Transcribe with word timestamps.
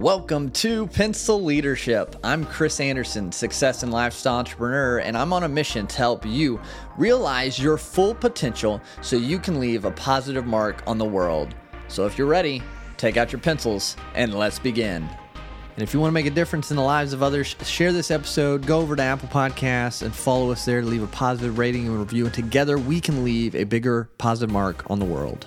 Welcome 0.00 0.48
to 0.52 0.86
Pencil 0.86 1.44
Leadership. 1.44 2.16
I'm 2.24 2.46
Chris 2.46 2.80
Anderson, 2.80 3.30
success 3.30 3.82
and 3.82 3.92
lifestyle 3.92 4.36
entrepreneur, 4.36 5.00
and 5.00 5.14
I'm 5.14 5.30
on 5.34 5.42
a 5.42 5.48
mission 5.48 5.86
to 5.88 5.96
help 5.98 6.24
you 6.24 6.58
realize 6.96 7.58
your 7.58 7.76
full 7.76 8.14
potential 8.14 8.80
so 9.02 9.16
you 9.16 9.38
can 9.38 9.60
leave 9.60 9.84
a 9.84 9.90
positive 9.90 10.46
mark 10.46 10.82
on 10.86 10.96
the 10.96 11.04
world. 11.04 11.54
So 11.88 12.06
if 12.06 12.16
you're 12.16 12.26
ready, 12.26 12.62
take 12.96 13.18
out 13.18 13.30
your 13.30 13.42
pencils 13.42 13.94
and 14.14 14.32
let's 14.32 14.58
begin. 14.58 15.02
And 15.02 15.82
if 15.82 15.92
you 15.92 16.00
want 16.00 16.12
to 16.12 16.14
make 16.14 16.24
a 16.24 16.30
difference 16.30 16.70
in 16.70 16.78
the 16.78 16.82
lives 16.82 17.12
of 17.12 17.22
others, 17.22 17.54
share 17.62 17.92
this 17.92 18.10
episode, 18.10 18.66
go 18.66 18.80
over 18.80 18.96
to 18.96 19.02
Apple 19.02 19.28
Podcasts 19.28 20.00
and 20.00 20.14
follow 20.14 20.50
us 20.50 20.64
there 20.64 20.80
to 20.80 20.86
leave 20.86 21.02
a 21.02 21.08
positive 21.08 21.58
rating 21.58 21.86
and 21.86 21.98
review. 21.98 22.24
And 22.24 22.32
together 22.32 22.78
we 22.78 23.02
can 23.02 23.22
leave 23.22 23.54
a 23.54 23.64
bigger 23.64 24.08
positive 24.16 24.50
mark 24.50 24.90
on 24.90 24.98
the 24.98 25.04
world. 25.04 25.46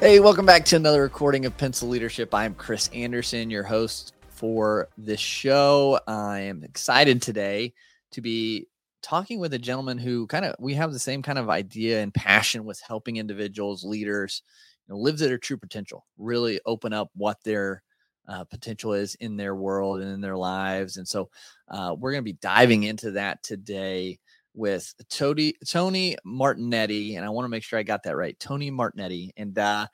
Hey, 0.00 0.20
welcome 0.20 0.46
back 0.46 0.64
to 0.66 0.76
another 0.76 1.02
recording 1.02 1.44
of 1.44 1.56
Pencil 1.56 1.88
Leadership. 1.88 2.32
I'm 2.32 2.54
Chris 2.54 2.88
Anderson, 2.94 3.50
your 3.50 3.64
host 3.64 4.14
for 4.28 4.88
this 4.96 5.18
show. 5.18 5.98
I 6.06 6.38
am 6.38 6.62
excited 6.62 7.20
today 7.20 7.74
to 8.12 8.20
be 8.20 8.68
talking 9.02 9.40
with 9.40 9.54
a 9.54 9.58
gentleman 9.58 9.98
who 9.98 10.28
kind 10.28 10.44
of 10.44 10.54
we 10.60 10.74
have 10.74 10.92
the 10.92 11.00
same 11.00 11.20
kind 11.20 11.36
of 11.36 11.50
idea 11.50 12.00
and 12.00 12.14
passion 12.14 12.64
with 12.64 12.80
helping 12.80 13.16
individuals, 13.16 13.82
leaders, 13.82 14.42
you 14.86 14.94
know, 14.94 15.00
live 15.00 15.18
their 15.18 15.36
true 15.36 15.56
potential, 15.56 16.06
really 16.16 16.60
open 16.64 16.92
up 16.92 17.10
what 17.14 17.42
their 17.42 17.82
uh, 18.28 18.44
potential 18.44 18.92
is 18.92 19.16
in 19.16 19.36
their 19.36 19.56
world 19.56 20.00
and 20.00 20.12
in 20.12 20.20
their 20.20 20.36
lives. 20.36 20.96
And 20.98 21.08
so 21.08 21.28
uh, 21.66 21.96
we're 21.98 22.12
going 22.12 22.22
to 22.22 22.32
be 22.32 22.38
diving 22.40 22.84
into 22.84 23.10
that 23.10 23.42
today 23.42 24.20
with 24.58 24.92
Tony 25.08 25.54
Tony 25.66 26.16
Martignetti, 26.26 27.16
and 27.16 27.24
I 27.24 27.30
want 27.30 27.44
to 27.44 27.48
make 27.48 27.62
sure 27.62 27.78
I 27.78 27.84
got 27.84 28.02
that 28.02 28.16
right. 28.16 28.38
Tony 28.38 28.70
Martignetti, 28.70 29.30
and 29.36 29.56
uh, 29.58 29.86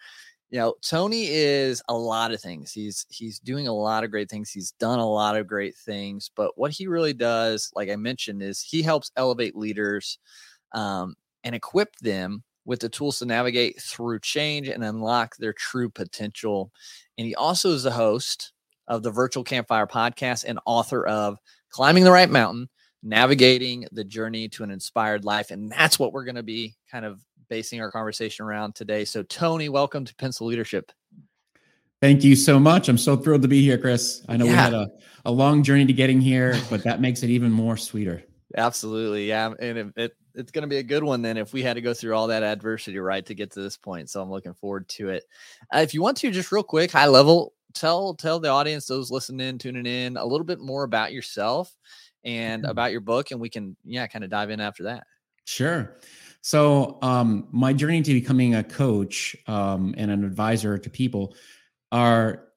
you 0.51 0.59
know, 0.59 0.75
Tony 0.83 1.27
is 1.29 1.83
a 1.89 1.95
lot 1.95 2.33
of 2.33 2.41
things. 2.41 2.73
He's 2.73 3.07
he's 3.11 3.39
doing 3.39 3.69
a 3.69 3.73
lot 3.73 4.03
of 4.03 4.11
great 4.11 4.31
things. 4.31 4.51
He's 4.51 4.73
done 4.73 4.99
a 4.99 5.09
lot 5.09 5.37
of 5.37 5.47
great 5.47 5.77
things, 5.77 6.31
but 6.35 6.53
what 6.57 6.73
he 6.73 6.87
really 6.87 7.13
does, 7.13 7.71
like 7.77 7.91
I 7.91 7.97
mentioned, 7.97 8.43
is 8.43 8.61
he 8.61 8.83
helps 8.83 9.13
elevate 9.17 9.55
leaders 9.55 10.19
um, 10.73 11.15
and 11.45 11.55
equip 11.55 11.95
them 11.97 12.43
with 12.65 12.81
the 12.81 12.89
tools 12.89 13.19
to 13.19 13.27
navigate 13.27 13.81
through 13.81 14.21
change 14.21 14.69
and 14.69 14.83
unlock 14.83 15.37
their 15.37 15.53
true 15.53 15.91
potential. 15.91 16.73
And 17.19 17.27
he 17.27 17.35
also 17.35 17.71
is 17.71 17.83
the 17.83 17.91
host 17.91 18.53
of 18.89 19.03
the 19.03 19.11
Virtual 19.11 19.45
Campfire 19.45 19.87
podcast 19.87 20.45
and 20.47 20.59
author 20.65 21.07
of 21.07 21.39
Climbing 21.71 22.05
the 22.05 22.11
Right 22.11 22.31
Mountain 22.31 22.69
navigating 23.05 23.87
the 23.93 24.03
journey 24.03 24.49
to 24.49 24.65
an 24.65 24.71
inspired 24.71 25.25
life. 25.25 25.51
And 25.51 25.71
that's 25.71 25.99
what 25.99 26.13
we're 26.13 26.25
going 26.25 26.35
to 26.37 26.43
be 26.43 26.75
kind 26.91 27.05
of 27.05 27.23
basing 27.49 27.81
our 27.81 27.91
conversation 27.91 28.45
around 28.45 28.75
today. 28.75 29.05
So, 29.05 29.23
Tony, 29.23 29.69
welcome 29.69 30.05
to 30.07 30.15
Pencil 30.17 30.47
Leadership. 30.47 30.91
Thank 32.01 32.25
you 32.25 32.35
so 32.35 32.59
much. 32.59 32.89
I'm 32.89 32.99
so 32.99 33.17
thrilled 33.17 33.43
to 33.43 33.49
be 33.49 33.63
here, 33.63 33.79
Chris. 33.79 34.25
I 34.29 34.37
know 34.37 34.47
yeah. 34.47 34.51
we 34.51 34.57
had 34.57 34.75
a, 34.75 34.91
a 35.27 35.31
long 35.31 35.63
journey 35.63 35.87
to 35.87 35.93
getting 35.93 36.21
here, 36.21 36.59
but 36.71 36.83
that 36.85 37.01
makes 37.01 37.23
it 37.23 37.31
even 37.31 37.53
more 37.53 37.77
sweeter. 37.77 38.25
Absolutely. 38.57 39.29
Yeah. 39.29 39.53
And 39.59 39.79
it, 39.79 39.93
it 39.97 40.17
it's 40.35 40.51
going 40.51 40.63
to 40.63 40.69
be 40.69 40.79
a 40.79 40.83
good 40.83 41.05
one 41.05 41.23
then 41.23 41.37
if 41.37 41.53
we 41.53 41.63
had 41.63 41.75
to 41.75 41.81
go 41.81 41.95
through 41.95 42.15
all 42.15 42.27
that 42.27 42.43
adversity, 42.43 42.99
right, 42.99 43.25
to 43.27 43.35
get 43.35 43.53
to 43.53 43.63
this 43.63 43.77
point. 43.77 44.11
So 44.11 44.21
I'm 44.21 44.31
looking 44.31 44.55
forward 44.55 44.89
to 44.91 45.11
it. 45.11 45.25
Uh, 45.73 45.79
if 45.79 45.95
you 45.95 46.03
want 46.03 46.17
to, 46.19 46.31
just 46.31 46.51
real 46.51 46.63
quick, 46.63 46.91
high 46.91 47.07
level, 47.07 47.55
tell 47.73 48.15
tell 48.15 48.41
the 48.41 48.49
audience, 48.49 48.87
those 48.87 49.11
listening, 49.11 49.59
tuning 49.59 49.87
in, 49.87 50.17
a 50.17 50.25
little 50.25 50.45
bit 50.45 50.61
more 50.61 50.85
about 50.85 51.13
yourself 51.13 51.75
and 52.25 52.63
mm-hmm. 52.63 52.71
about 52.71 52.93
your 52.93 53.01
book, 53.01 53.31
and 53.31 53.41
we 53.41 53.49
can 53.49 53.77
yeah 53.85 54.07
kind 54.07 54.25
of 54.25 54.31
dive 54.31 54.51
in 54.51 54.61
after 54.61 54.85
that. 54.85 55.05
Sure. 55.47 55.97
So 56.41 56.99
um, 57.03 57.49
my 57.53 57.73
journey 57.73 58.03
to 58.03 58.13
becoming 58.13 58.55
a 58.55 58.63
coach 58.63 59.35
um, 59.47 59.95
and 59.97 60.11
an 60.11 60.25
advisor 60.25 60.79
to 60.79 60.91
people 60.91 61.35
are 61.91 62.49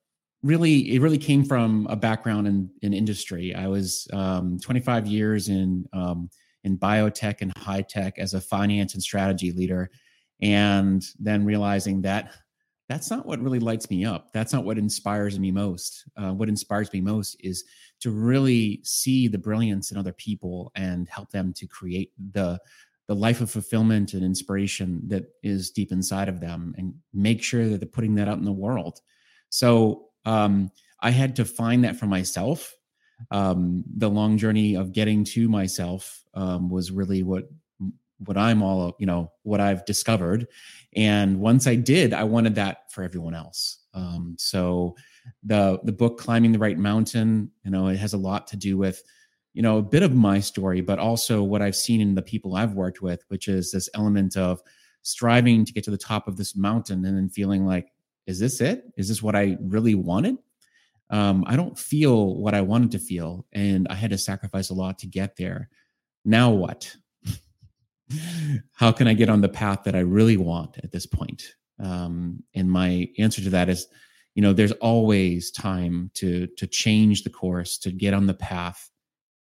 really 0.43 0.93
it 0.93 1.01
really 1.01 1.17
came 1.17 1.43
from 1.43 1.87
a 1.89 1.95
background 1.95 2.47
in 2.47 2.69
in 2.81 2.93
industry. 2.93 3.55
I 3.55 3.67
was 3.67 4.07
um, 4.13 4.59
25 4.59 5.07
years 5.07 5.49
in 5.49 5.85
um, 5.93 6.29
in 6.63 6.77
biotech 6.77 7.41
and 7.41 7.55
high 7.57 7.81
tech 7.81 8.19
as 8.19 8.33
a 8.33 8.41
finance 8.41 8.93
and 8.93 9.03
strategy 9.03 9.51
leader, 9.51 9.89
and 10.41 11.03
then 11.19 11.45
realizing 11.45 12.01
that 12.01 12.33
that's 12.89 13.09
not 13.09 13.25
what 13.25 13.41
really 13.41 13.59
lights 13.59 13.89
me 13.89 14.05
up. 14.05 14.31
That's 14.33 14.53
not 14.53 14.63
what 14.63 14.77
inspires 14.77 15.39
me 15.39 15.51
most. 15.51 16.05
Uh, 16.15 16.31
what 16.31 16.49
inspires 16.49 16.91
me 16.93 17.01
most 17.01 17.35
is 17.41 17.65
to 17.99 18.11
really 18.11 18.81
see 18.83 19.27
the 19.27 19.37
brilliance 19.37 19.91
in 19.91 19.97
other 19.97 20.13
people 20.13 20.71
and 20.75 21.07
help 21.09 21.29
them 21.31 21.53
to 21.53 21.67
create 21.67 22.11
the 22.31 22.59
the 23.07 23.15
life 23.15 23.39
of 23.39 23.49
fulfillment 23.49 24.13
and 24.13 24.23
inspiration 24.23 25.01
that 25.07 25.23
is 25.41 25.71
deep 25.71 25.91
inside 25.91 26.27
of 26.27 26.41
them 26.41 26.75
and 26.77 26.93
make 27.13 27.41
sure 27.41 27.67
that 27.69 27.79
they're 27.79 27.87
putting 27.87 28.15
that 28.15 28.27
out 28.27 28.37
in 28.37 28.43
the 28.43 28.51
world. 28.51 28.99
So 29.49 30.09
um, 30.25 30.71
i 30.99 31.09
had 31.09 31.35
to 31.37 31.45
find 31.45 31.83
that 31.83 31.95
for 31.95 32.05
myself. 32.05 32.75
Um, 33.31 33.83
the 33.95 34.09
long 34.09 34.37
journey 34.37 34.75
of 34.75 34.91
getting 34.91 35.23
to 35.25 35.47
myself 35.47 36.23
um, 36.33 36.69
was 36.69 36.91
really 36.91 37.23
what 37.23 37.45
what 38.25 38.35
i'm 38.35 38.63
all 38.63 38.95
you 38.99 39.05
know 39.05 39.31
what 39.43 39.59
i've 39.59 39.85
discovered. 39.85 40.47
And 40.95 41.39
once 41.39 41.65
i 41.67 41.75
did 41.75 42.13
i 42.13 42.23
wanted 42.23 42.55
that 42.55 42.91
for 42.91 43.03
everyone 43.03 43.33
else. 43.33 43.85
Um, 43.93 44.35
so 44.37 44.95
the 45.43 45.79
the 45.83 45.91
book 45.91 46.17
climbing 46.17 46.51
the 46.51 46.59
right 46.59 46.77
mountain 46.77 47.51
you 47.63 47.71
know 47.71 47.87
it 47.87 47.97
has 47.97 48.13
a 48.13 48.17
lot 48.17 48.47
to 48.47 48.57
do 48.57 48.77
with 48.77 49.01
you 49.53 49.61
know 49.61 49.77
a 49.77 49.83
bit 49.83 50.03
of 50.03 50.13
my 50.13 50.39
story 50.39 50.81
but 50.81 50.99
also 50.99 51.43
what 51.43 51.61
i've 51.61 51.75
seen 51.75 52.01
in 52.01 52.15
the 52.15 52.21
people 52.21 52.55
i've 52.55 52.73
worked 52.73 53.01
with 53.01 53.23
which 53.29 53.47
is 53.47 53.71
this 53.71 53.89
element 53.93 54.35
of 54.37 54.61
striving 55.01 55.63
to 55.63 55.71
get 55.71 55.83
to 55.85 55.91
the 55.91 55.97
top 55.97 56.27
of 56.27 56.35
this 56.35 56.55
mountain 56.55 57.05
and 57.05 57.17
then 57.17 57.29
feeling 57.29 57.65
like 57.65 57.87
is 58.25 58.39
this 58.39 58.59
it? 58.59 58.83
Is 58.97 59.07
this 59.07 59.23
what 59.23 59.35
i 59.35 59.57
really 59.61 59.95
wanted? 59.95 60.37
Um, 61.09 61.45
i 61.47 61.55
don't 61.55 61.79
feel 61.79 62.35
what 62.35 62.53
i 62.53 62.59
wanted 62.59 62.91
to 62.91 62.99
feel 62.99 63.45
and 63.53 63.87
i 63.89 63.95
had 63.95 64.09
to 64.09 64.17
sacrifice 64.17 64.69
a 64.69 64.73
lot 64.73 64.99
to 64.99 65.07
get 65.07 65.37
there. 65.37 65.69
Now 66.25 66.51
what? 66.51 66.93
How 68.73 68.91
can 68.91 69.07
i 69.07 69.13
get 69.13 69.29
on 69.29 69.39
the 69.39 69.49
path 69.49 69.85
that 69.85 69.95
i 69.95 69.99
really 69.99 70.37
want 70.37 70.77
at 70.83 70.91
this 70.91 71.05
point? 71.05 71.55
Um, 71.79 72.43
and 72.53 72.69
my 72.69 73.07
answer 73.17 73.41
to 73.41 73.49
that 73.51 73.69
is 73.69 73.87
you 74.37 74.43
know 74.43 74.53
there's 74.53 74.71
always 74.73 75.49
time 75.49 76.11
to 76.13 76.45
to 76.57 76.67
change 76.67 77.23
the 77.23 77.29
course 77.31 77.79
to 77.79 77.91
get 77.91 78.13
on 78.13 78.27
the 78.27 78.35
path. 78.35 78.91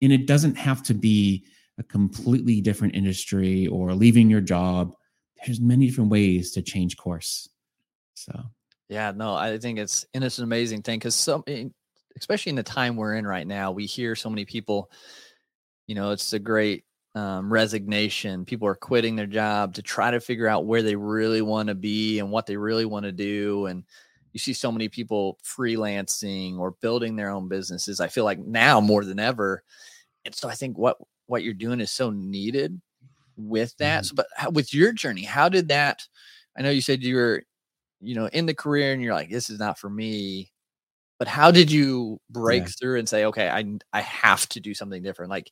And 0.01 0.13
it 0.13 0.25
doesn't 0.25 0.55
have 0.55 0.81
to 0.83 0.93
be 0.93 1.45
a 1.77 1.83
completely 1.83 2.61
different 2.61 2.95
industry 2.95 3.67
or 3.67 3.93
leaving 3.93 4.29
your 4.29 4.39
job. 4.39 4.95
There's 5.45 5.59
many 5.59 5.87
different 5.87 6.11
ways 6.11 6.51
to 6.51 6.61
change 6.61 6.95
course. 6.95 7.49
So. 8.13 8.41
Yeah 8.87 9.11
no 9.13 9.33
i 9.33 9.57
think 9.57 9.79
it's 9.79 10.05
and 10.13 10.23
it's 10.23 10.37
an 10.37 10.43
amazing 10.43 10.83
thing 10.83 10.99
because 10.99 11.15
some 11.15 11.43
especially 12.17 12.51
in 12.51 12.55
the 12.55 12.63
time 12.63 12.95
we're 12.95 13.15
in 13.15 13.25
right 13.25 13.47
now 13.47 13.71
we 13.71 13.87
hear 13.87 14.15
so 14.15 14.29
many 14.29 14.45
people 14.45 14.91
you 15.87 15.95
know 15.95 16.11
it's 16.11 16.33
a 16.33 16.39
great 16.39 16.85
um, 17.15 17.51
resignation. 17.51 18.45
People 18.45 18.67
are 18.67 18.75
quitting 18.75 19.15
their 19.15 19.25
job 19.25 19.73
to 19.75 19.81
try 19.81 20.11
to 20.11 20.19
figure 20.19 20.47
out 20.49 20.65
where 20.65 20.83
they 20.83 20.97
really 20.97 21.41
want 21.41 21.69
to 21.69 21.75
be 21.75 22.19
and 22.19 22.29
what 22.29 22.45
they 22.45 22.57
really 22.57 22.85
want 22.85 23.05
to 23.05 23.11
do 23.11 23.67
and 23.67 23.85
you 24.35 24.39
see 24.39 24.51
so 24.51 24.69
many 24.69 24.89
people 24.89 25.39
freelancing 25.45 26.59
or 26.59 26.71
building 26.81 27.15
their 27.15 27.29
own 27.29 27.47
businesses. 27.47 28.01
I 28.01 28.09
feel 28.09 28.25
like 28.25 28.37
now 28.37 28.81
more 28.81 29.05
than 29.05 29.17
ever. 29.17 29.63
And 30.25 30.35
so 30.35 30.49
I 30.49 30.55
think 30.55 30.77
what 30.77 30.97
what 31.27 31.41
you're 31.41 31.53
doing 31.53 31.79
is 31.79 31.89
so 31.89 32.09
needed 32.09 32.81
with 33.37 33.73
that. 33.77 34.03
Mm-hmm. 34.03 34.07
So, 34.07 34.15
but 34.15 34.27
how, 34.35 34.49
with 34.49 34.73
your 34.73 34.91
journey, 34.91 35.23
how 35.23 35.47
did 35.47 35.69
that? 35.69 36.05
I 36.57 36.63
know 36.63 36.69
you 36.69 36.81
said 36.81 37.01
you 37.01 37.15
were, 37.15 37.43
you 38.01 38.13
know, 38.13 38.25
in 38.25 38.45
the 38.45 38.53
career 38.53 38.91
and 38.91 39.01
you're 39.01 39.13
like, 39.13 39.29
this 39.29 39.49
is 39.49 39.57
not 39.57 39.79
for 39.79 39.89
me. 39.89 40.51
But 41.17 41.29
how 41.29 41.49
did 41.49 41.71
you 41.71 42.19
break 42.29 42.63
yeah. 42.63 42.71
through 42.77 42.99
and 42.99 43.07
say, 43.07 43.23
okay, 43.23 43.47
I 43.47 43.63
I 43.93 44.01
have 44.01 44.49
to 44.49 44.59
do 44.59 44.73
something 44.73 45.01
different? 45.01 45.31
Like 45.31 45.49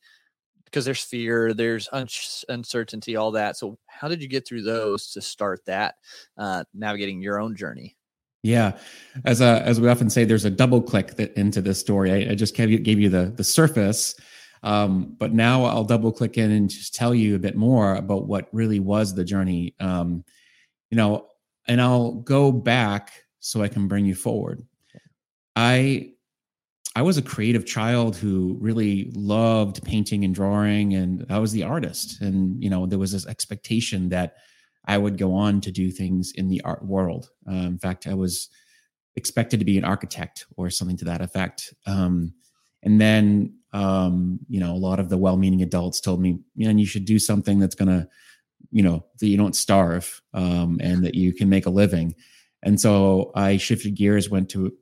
because 0.66 0.84
there's 0.84 1.02
fear, 1.02 1.54
there's 1.54 1.88
un- 1.94 2.10
uncertainty, 2.50 3.16
all 3.16 3.32
that. 3.32 3.56
So 3.56 3.78
how 3.88 4.10
did 4.10 4.22
you 4.22 4.28
get 4.28 4.46
through 4.46 4.64
those 4.64 5.12
to 5.12 5.22
start 5.22 5.64
that 5.68 5.96
uh, 6.38 6.66
navigating 6.74 7.22
your 7.22 7.40
own 7.40 7.56
journey? 7.56 7.96
Yeah, 8.44 8.78
as 9.24 9.40
a, 9.40 9.64
as 9.66 9.80
we 9.80 9.88
often 9.88 10.10
say, 10.10 10.26
there's 10.26 10.44
a 10.44 10.50
double 10.50 10.82
click 10.82 11.16
that, 11.16 11.34
into 11.38 11.62
this 11.62 11.80
story. 11.80 12.12
I, 12.12 12.32
I 12.32 12.36
just 12.36 12.56
gave 12.56 12.70
you, 12.70 12.78
gave 12.78 13.00
you 13.00 13.08
the 13.08 13.34
the 13.36 13.44
surface, 13.44 14.16
um, 14.64 15.16
but 15.18 15.34
now 15.34 15.64
I'll 15.64 15.86
double 15.86 16.12
click 16.12 16.38
in 16.38 16.52
and 16.52 16.70
just 16.70 16.94
tell 16.94 17.16
you 17.16 17.36
a 17.36 17.40
bit 17.40 17.56
more 17.56 17.96
about 17.96 18.28
what 18.28 18.50
really 18.52 18.82
was 18.82 19.16
the 19.16 19.24
journey. 19.24 19.76
Um, 19.80 20.26
you 20.92 20.98
know, 20.98 21.28
and 21.70 21.82
I'll 21.82 22.16
go 22.16 22.52
back 22.52 23.14
so 23.40 23.62
I 23.64 23.70
can 23.70 23.88
bring 23.88 24.06
you 24.06 24.14
forward. 24.14 24.62
I 25.56 26.12
I 26.96 27.02
was 27.02 27.18
a 27.18 27.22
creative 27.22 27.66
child 27.66 28.16
who 28.18 28.58
really 28.60 29.10
loved 29.16 29.84
painting 29.84 30.26
and 30.26 30.36
drawing, 30.36 30.96
and 30.96 31.26
I 31.30 31.40
was 31.40 31.54
the 31.54 31.64
artist. 31.64 32.22
And 32.22 32.62
you 32.62 32.70
know, 32.70 32.86
there 32.86 33.00
was 33.00 33.14
this 33.14 33.26
expectation 33.26 34.10
that 34.10 34.36
I 34.86 34.98
would 34.98 35.18
go 35.18 35.34
on 35.34 35.62
to 35.62 35.72
do 35.72 35.92
things 35.92 36.32
in 36.36 36.48
the 36.48 36.62
art 36.62 36.84
world. 36.84 37.30
Uh, 37.48 37.54
in 37.54 37.78
fact, 37.78 38.08
I 38.08 38.14
was 38.14 38.50
expected 39.16 39.60
to 39.60 39.66
be 39.66 39.78
an 39.78 39.86
architect 39.86 40.46
or 40.58 40.70
something 40.70 40.98
to 40.98 41.06
that 41.06 41.22
effect. 41.22 41.74
Um, 41.86 42.34
and 42.82 43.00
then, 43.00 43.56
um, 43.72 44.40
you 44.50 44.60
know, 44.60 44.74
a 44.74 44.78
lot 44.78 45.00
of 45.00 45.10
the 45.10 45.18
well-meaning 45.18 45.62
adults 45.62 46.02
told 46.02 46.20
me, 46.20 46.40
man, 46.56 46.78
you 46.78 46.86
should 46.86 47.06
do 47.06 47.20
something 47.20 47.60
that's 47.60 47.76
going 47.76 47.90
to, 47.90 48.08
you 48.72 48.84
know, 48.84 49.06
that 49.20 49.28
you 49.28 49.38
don't 49.38 49.56
starve 49.56 50.22
um, 50.34 50.80
and 50.82 51.04
that 51.06 51.16
you 51.16 51.34
can 51.34 51.50
make 51.50 51.66
a 51.66 51.70
living. 51.70 52.16
And 52.64 52.80
so 52.80 53.32
I 53.36 53.58
shifted 53.58 53.96
gears, 53.96 54.30
went 54.30 54.50
to 54.50 54.74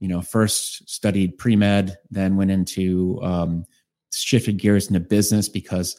you 0.00 0.08
know, 0.08 0.20
first 0.20 0.88
studied 0.88 1.38
pre 1.38 1.56
med, 1.56 1.96
then 2.10 2.36
went 2.36 2.50
into 2.50 3.20
um, 3.22 3.64
shifted 4.12 4.58
gears 4.58 4.88
into 4.88 5.00
business 5.00 5.48
because 5.48 5.96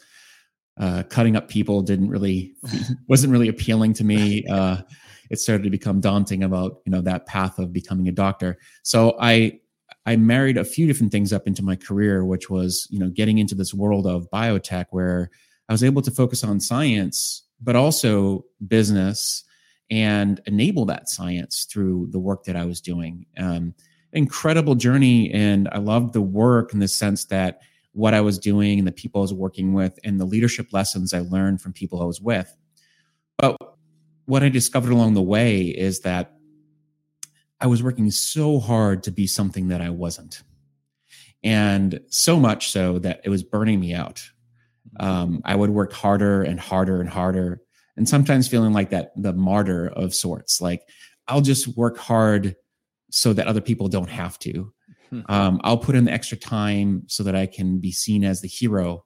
uh, 0.80 1.02
cutting 1.04 1.36
up 1.36 1.48
people 1.48 1.82
didn't 1.82 2.08
really 2.08 2.54
wasn't 3.06 3.30
really 3.30 3.48
appealing 3.48 3.92
to 3.92 4.04
me. 4.04 4.44
Uh, 4.46 4.78
it 5.30 5.38
started 5.38 5.62
to 5.62 5.70
become 5.70 6.00
daunting 6.00 6.42
about 6.42 6.80
you 6.86 6.90
know 6.90 7.02
that 7.02 7.26
path 7.26 7.58
of 7.58 7.72
becoming 7.72 8.08
a 8.08 8.12
doctor. 8.12 8.58
So 8.82 9.16
I 9.20 9.60
I 10.06 10.16
married 10.16 10.56
a 10.56 10.64
few 10.64 10.86
different 10.86 11.12
things 11.12 11.32
up 11.32 11.46
into 11.46 11.62
my 11.62 11.76
career, 11.76 12.24
which 12.24 12.48
was 12.48 12.88
you 12.90 12.98
know 12.98 13.10
getting 13.10 13.38
into 13.38 13.54
this 13.54 13.74
world 13.74 14.06
of 14.06 14.28
biotech 14.30 14.86
where 14.90 15.30
I 15.68 15.72
was 15.72 15.84
able 15.84 16.02
to 16.02 16.10
focus 16.10 16.42
on 16.42 16.58
science, 16.58 17.44
but 17.60 17.76
also 17.76 18.46
business 18.66 19.44
and 19.90 20.40
enable 20.46 20.86
that 20.86 21.08
science 21.08 21.66
through 21.70 22.08
the 22.10 22.18
work 22.18 22.44
that 22.44 22.56
I 22.56 22.64
was 22.64 22.80
doing. 22.80 23.26
Um, 23.36 23.74
incredible 24.12 24.76
journey, 24.76 25.30
and 25.30 25.68
I 25.70 25.78
loved 25.78 26.14
the 26.14 26.22
work 26.22 26.72
in 26.72 26.80
the 26.80 26.88
sense 26.88 27.26
that 27.26 27.60
what 27.92 28.14
I 28.14 28.20
was 28.20 28.38
doing 28.38 28.78
and 28.78 28.86
the 28.86 28.92
people 28.92 29.20
I 29.20 29.22
was 29.22 29.34
working 29.34 29.72
with 29.72 29.98
and 30.04 30.20
the 30.20 30.24
leadership 30.24 30.72
lessons 30.72 31.12
I 31.12 31.20
learned 31.20 31.60
from 31.60 31.72
people 31.72 32.00
I 32.00 32.04
was 32.04 32.20
with. 32.20 32.54
But 33.36 33.56
what 34.26 34.42
I 34.42 34.48
discovered 34.48 34.92
along 34.92 35.14
the 35.14 35.22
way 35.22 35.62
is 35.62 36.00
that 36.00 36.32
I 37.60 37.66
was 37.66 37.82
working 37.82 38.10
so 38.10 38.58
hard 38.60 39.02
to 39.04 39.10
be 39.10 39.26
something 39.26 39.68
that 39.68 39.80
I 39.80 39.90
wasn't. 39.90 40.42
And 41.42 42.00
so 42.08 42.38
much 42.38 42.70
so 42.70 42.98
that 43.00 43.20
it 43.24 43.30
was 43.30 43.42
burning 43.42 43.80
me 43.80 43.94
out. 43.94 44.22
Um, 44.98 45.40
I 45.44 45.56
would 45.56 45.70
work 45.70 45.92
harder 45.92 46.42
and 46.42 46.60
harder 46.60 47.00
and 47.00 47.08
harder, 47.08 47.60
and 47.96 48.08
sometimes 48.08 48.48
feeling 48.48 48.72
like 48.72 48.90
that 48.90 49.12
the 49.16 49.32
martyr 49.32 49.88
of 49.88 50.14
sorts. 50.14 50.60
Like 50.60 50.82
I'll 51.28 51.40
just 51.40 51.68
work 51.76 51.96
hard 51.96 52.56
so 53.10 53.32
that 53.32 53.46
other 53.46 53.60
people 53.60 53.88
don't 53.88 54.10
have 54.10 54.38
to. 54.40 54.72
Hmm. 55.10 55.20
Um, 55.28 55.60
I'll 55.64 55.78
put 55.78 55.94
in 55.94 56.04
the 56.04 56.12
extra 56.12 56.36
time 56.36 57.02
so 57.06 57.22
that 57.24 57.34
I 57.34 57.46
can 57.46 57.78
be 57.78 57.92
seen 57.92 58.24
as 58.24 58.40
the 58.40 58.48
hero. 58.48 59.04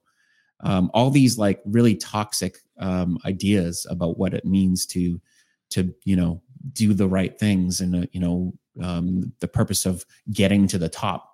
Um, 0.60 0.90
all 0.94 1.10
these 1.10 1.36
like 1.36 1.60
really 1.64 1.96
toxic 1.96 2.58
um, 2.78 3.18
ideas 3.24 3.86
about 3.90 4.18
what 4.18 4.34
it 4.34 4.44
means 4.44 4.86
to 4.86 5.20
to 5.70 5.94
you 6.04 6.16
know 6.16 6.42
do 6.72 6.94
the 6.94 7.08
right 7.08 7.38
things 7.38 7.80
and 7.80 8.04
uh, 8.04 8.06
you 8.12 8.20
know 8.20 8.54
um, 8.82 9.32
the 9.40 9.48
purpose 9.48 9.86
of 9.86 10.04
getting 10.32 10.66
to 10.68 10.78
the 10.78 10.88
top. 10.88 11.30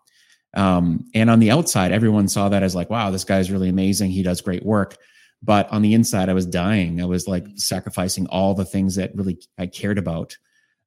Um, 0.55 1.07
and 1.15 1.31
on 1.31 1.39
the 1.39 1.51
outside, 1.51 1.93
everyone 1.93 2.29
saw 2.29 2.49
that 2.49 2.63
as 2.63 2.75
like, 2.75 2.91
wow, 2.91 3.11
this 3.11 3.25
guy's 3.25 3.53
really 3.53 3.69
amazing. 3.69 4.11
He 4.11 4.23
does 4.23 4.41
great 4.41 4.65
work. 4.65 4.97
But 5.43 5.71
on 5.73 5.81
the 5.83 5.95
inside, 5.95 6.29
I 6.29 6.35
was 6.35 6.45
dying. 6.45 7.01
I 7.01 7.07
was 7.07 7.27
like 7.29 7.47
hmm. 7.47 7.57
sacrificing 7.57 8.27
all 8.29 8.55
the 8.55 8.65
things 8.65 8.97
that 8.97 9.15
really 9.15 9.39
I 9.59 9.67
cared 9.67 9.99
about 9.99 10.37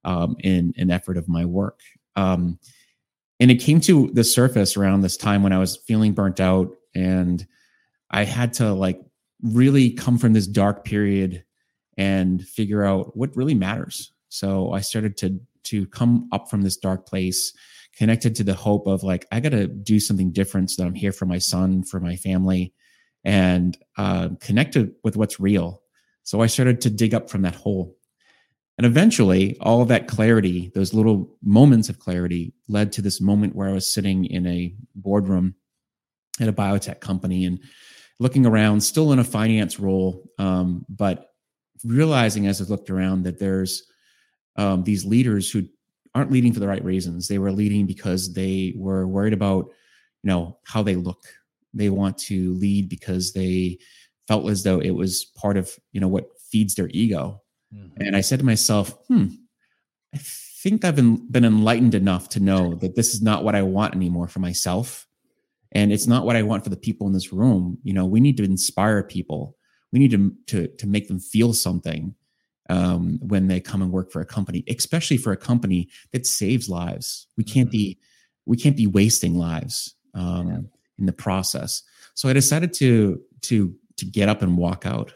um, 0.03 0.35
in 0.39 0.73
an 0.77 0.91
effort 0.91 1.17
of 1.17 1.27
my 1.27 1.45
work. 1.45 1.79
Um, 2.15 2.59
and 3.39 3.51
it 3.51 3.55
came 3.55 3.81
to 3.81 4.09
the 4.13 4.23
surface 4.23 4.77
around 4.77 5.01
this 5.01 5.17
time 5.17 5.43
when 5.43 5.53
I 5.53 5.59
was 5.59 5.77
feeling 5.77 6.13
burnt 6.13 6.39
out 6.39 6.69
and 6.95 7.45
I 8.09 8.23
had 8.25 8.53
to 8.53 8.73
like 8.73 9.01
really 9.41 9.91
come 9.91 10.17
from 10.17 10.33
this 10.33 10.47
dark 10.47 10.85
period 10.85 11.43
and 11.97 12.45
figure 12.45 12.83
out 12.83 13.17
what 13.17 13.35
really 13.35 13.53
matters. 13.53 14.11
So 14.29 14.71
I 14.71 14.81
started 14.81 15.17
to 15.17 15.39
to 15.65 15.85
come 15.87 16.27
up 16.31 16.49
from 16.49 16.61
this 16.61 16.75
dark 16.75 17.05
place, 17.05 17.53
connected 17.95 18.35
to 18.35 18.43
the 18.43 18.53
hope 18.53 18.85
of 18.85 19.03
like 19.03 19.25
I 19.31 19.39
got 19.39 19.49
to 19.49 19.67
do 19.67 19.99
something 19.99 20.31
different 20.31 20.71
so 20.71 20.81
that 20.81 20.87
I'm 20.87 20.95
here 20.95 21.11
for 21.11 21.25
my 21.25 21.37
son, 21.37 21.83
for 21.83 21.99
my 21.99 22.15
family, 22.15 22.73
and 23.23 23.77
uh, 23.97 24.29
connected 24.39 24.93
with 25.03 25.15
what's 25.15 25.39
real. 25.39 25.81
So 26.23 26.41
I 26.41 26.47
started 26.47 26.81
to 26.81 26.89
dig 26.89 27.13
up 27.13 27.29
from 27.29 27.43
that 27.43 27.55
hole. 27.55 27.97
And 28.77 28.85
eventually, 28.87 29.55
all 29.59 29.81
of 29.81 29.87
that 29.89 30.07
clarity, 30.07 30.71
those 30.73 30.93
little 30.93 31.37
moments 31.43 31.89
of 31.89 31.99
clarity, 31.99 32.53
led 32.67 32.91
to 32.93 33.01
this 33.01 33.21
moment 33.21 33.55
where 33.55 33.69
I 33.69 33.73
was 33.73 33.93
sitting 33.93 34.25
in 34.25 34.47
a 34.47 34.73
boardroom 34.95 35.55
at 36.39 36.47
a 36.47 36.53
biotech 36.53 36.99
company 36.99 37.45
and 37.45 37.59
looking 38.19 38.45
around, 38.45 38.81
still 38.81 39.11
in 39.11 39.19
a 39.19 39.23
finance 39.23 39.79
role, 39.79 40.23
um, 40.39 40.85
but 40.89 41.29
realizing 41.83 42.47
as 42.47 42.61
I 42.61 42.65
looked 42.65 42.89
around 42.89 43.23
that 43.23 43.39
there's 43.39 43.83
um, 44.55 44.83
these 44.83 45.05
leaders 45.05 45.51
who 45.51 45.63
aren't 46.15 46.31
leading 46.31 46.53
for 46.53 46.59
the 46.59 46.67
right 46.67 46.83
reasons. 46.83 47.27
They 47.27 47.39
were 47.39 47.51
leading 47.51 47.85
because 47.85 48.33
they 48.33 48.73
were 48.75 49.07
worried 49.07 49.33
about, 49.33 49.65
you 50.23 50.29
know, 50.29 50.57
how 50.65 50.83
they 50.83 50.95
look. 50.95 51.23
They 51.73 51.89
want 51.89 52.17
to 52.19 52.53
lead 52.53 52.89
because 52.89 53.33
they 53.33 53.79
felt 54.27 54.47
as 54.49 54.63
though 54.63 54.79
it 54.79 54.91
was 54.91 55.25
part 55.35 55.57
of, 55.57 55.75
you 55.91 55.99
know, 55.99 56.07
what 56.07 56.29
feeds 56.49 56.75
their 56.75 56.89
ego 56.91 57.41
Mm-hmm. 57.73 58.01
And 58.01 58.15
I 58.15 58.21
said 58.21 58.39
to 58.39 58.45
myself, 58.45 58.95
hmm, 59.07 59.27
I 60.13 60.19
think 60.19 60.85
I've 60.85 60.95
been, 60.95 61.27
been 61.29 61.45
enlightened 61.45 61.95
enough 61.95 62.29
to 62.29 62.39
know 62.39 62.75
that 62.75 62.95
this 62.95 63.13
is 63.13 63.21
not 63.21 63.43
what 63.43 63.55
I 63.55 63.63
want 63.63 63.95
anymore 63.95 64.27
for 64.27 64.39
myself. 64.39 65.07
And 65.71 65.91
it's 65.91 66.07
not 66.07 66.25
what 66.25 66.35
I 66.35 66.43
want 66.43 66.63
for 66.63 66.69
the 66.69 66.77
people 66.77 67.07
in 67.07 67.13
this 67.13 67.33
room. 67.33 67.79
You 67.83 67.93
know, 67.93 68.05
we 68.05 68.19
need 68.19 68.37
to 68.37 68.43
inspire 68.43 69.01
people. 69.03 69.57
We 69.91 69.99
need 69.99 70.11
to, 70.11 70.33
to, 70.47 70.67
to 70.67 70.87
make 70.87 71.07
them 71.07 71.19
feel 71.19 71.53
something 71.53 72.15
um, 72.69 73.19
when 73.21 73.47
they 73.47 73.59
come 73.59 73.81
and 73.81 73.91
work 73.91 74.11
for 74.11 74.21
a 74.21 74.25
company, 74.25 74.63
especially 74.67 75.17
for 75.17 75.31
a 75.31 75.37
company 75.37 75.89
that 76.11 76.25
saves 76.25 76.69
lives. 76.69 77.27
We 77.37 77.43
can't 77.43 77.69
mm-hmm. 77.69 77.77
be 77.77 77.99
we 78.45 78.57
can't 78.57 78.75
be 78.75 78.87
wasting 78.87 79.35
lives 79.35 79.95
um, 80.13 80.47
yeah. 80.47 80.57
in 80.99 81.05
the 81.05 81.13
process. 81.13 81.81
So 82.13 82.29
I 82.29 82.33
decided 82.33 82.73
to 82.75 83.21
to 83.43 83.73
to 83.97 84.05
get 84.05 84.29
up 84.29 84.41
and 84.41 84.57
walk 84.57 84.85
out. 84.85 85.13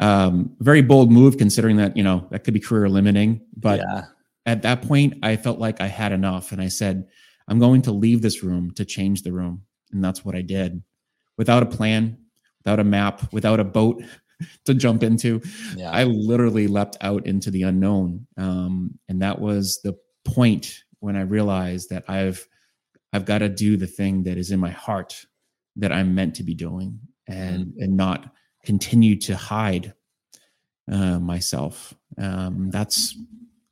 Um, 0.00 0.56
very 0.60 0.82
bold 0.82 1.10
move 1.10 1.38
considering 1.38 1.76
that, 1.78 1.96
you 1.96 2.02
know, 2.02 2.26
that 2.30 2.44
could 2.44 2.54
be 2.54 2.60
career 2.60 2.88
limiting. 2.88 3.40
But 3.56 3.80
yeah. 3.80 4.04
at 4.46 4.62
that 4.62 4.82
point, 4.82 5.14
I 5.22 5.36
felt 5.36 5.58
like 5.58 5.80
I 5.80 5.88
had 5.88 6.12
enough. 6.12 6.52
And 6.52 6.60
I 6.60 6.68
said, 6.68 7.08
I'm 7.48 7.58
going 7.58 7.82
to 7.82 7.92
leave 7.92 8.22
this 8.22 8.42
room 8.42 8.72
to 8.72 8.84
change 8.84 9.22
the 9.22 9.32
room. 9.32 9.62
And 9.92 10.04
that's 10.04 10.24
what 10.24 10.34
I 10.34 10.42
did 10.42 10.82
without 11.36 11.62
a 11.62 11.66
plan, 11.66 12.18
without 12.64 12.80
a 12.80 12.84
map, 12.84 13.32
without 13.32 13.60
a 13.60 13.64
boat 13.64 14.02
to 14.66 14.74
jump 14.74 15.02
into. 15.02 15.40
Yeah. 15.76 15.90
I 15.90 16.04
literally 16.04 16.66
leapt 16.66 16.96
out 17.00 17.26
into 17.26 17.50
the 17.50 17.62
unknown. 17.62 18.26
Um, 18.36 18.98
and 19.08 19.22
that 19.22 19.40
was 19.40 19.80
the 19.82 19.96
point 20.24 20.84
when 21.00 21.16
I 21.16 21.22
realized 21.22 21.90
that 21.90 22.04
I've 22.08 22.46
I've 23.12 23.24
got 23.24 23.38
to 23.38 23.48
do 23.48 23.78
the 23.78 23.86
thing 23.86 24.24
that 24.24 24.36
is 24.36 24.50
in 24.50 24.60
my 24.60 24.70
heart 24.70 25.24
that 25.76 25.92
I'm 25.92 26.14
meant 26.14 26.36
to 26.36 26.42
be 26.42 26.54
doing 26.54 27.00
and 27.26 27.66
mm-hmm. 27.66 27.82
and 27.82 27.96
not 27.96 28.32
continue 28.68 29.16
to 29.16 29.34
hide 29.34 29.94
uh, 30.92 31.18
myself. 31.18 31.94
Um, 32.18 32.68
that's 32.70 33.16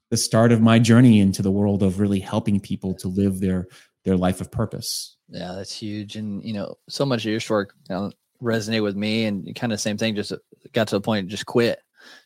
the 0.09 0.17
start 0.17 0.53
of 0.53 0.63
my 0.63 0.79
journey 0.79 1.21
into 1.21 1.43
the 1.43 1.51
world 1.51 1.83
of 1.83 2.01
really 2.01 2.19
helping 2.19 2.61
people 2.61 2.95
to 2.95 3.09
live 3.09 3.41
their 3.41 3.67
their 4.07 4.17
life 4.17 4.41
of 4.41 4.51
purpose. 4.51 5.19
Yeah, 5.29 5.53
that's 5.53 5.76
huge, 5.76 6.17
and 6.17 6.43
you 6.43 6.55
know, 6.55 6.76
so 6.88 7.05
much 7.05 7.26
of 7.26 7.31
your 7.31 7.41
work 7.50 7.75
you 7.91 7.95
know, 7.95 8.12
resonate 8.41 8.83
with 8.83 8.97
me, 8.97 9.26
and 9.26 9.55
kind 9.55 9.71
of 9.71 9.81
same 9.83 9.99
thing. 9.99 10.15
Just 10.15 10.33
got 10.73 10.88
to 10.88 10.95
the 10.95 11.03
point, 11.03 11.29
just 11.29 11.45
quit, 11.45 11.79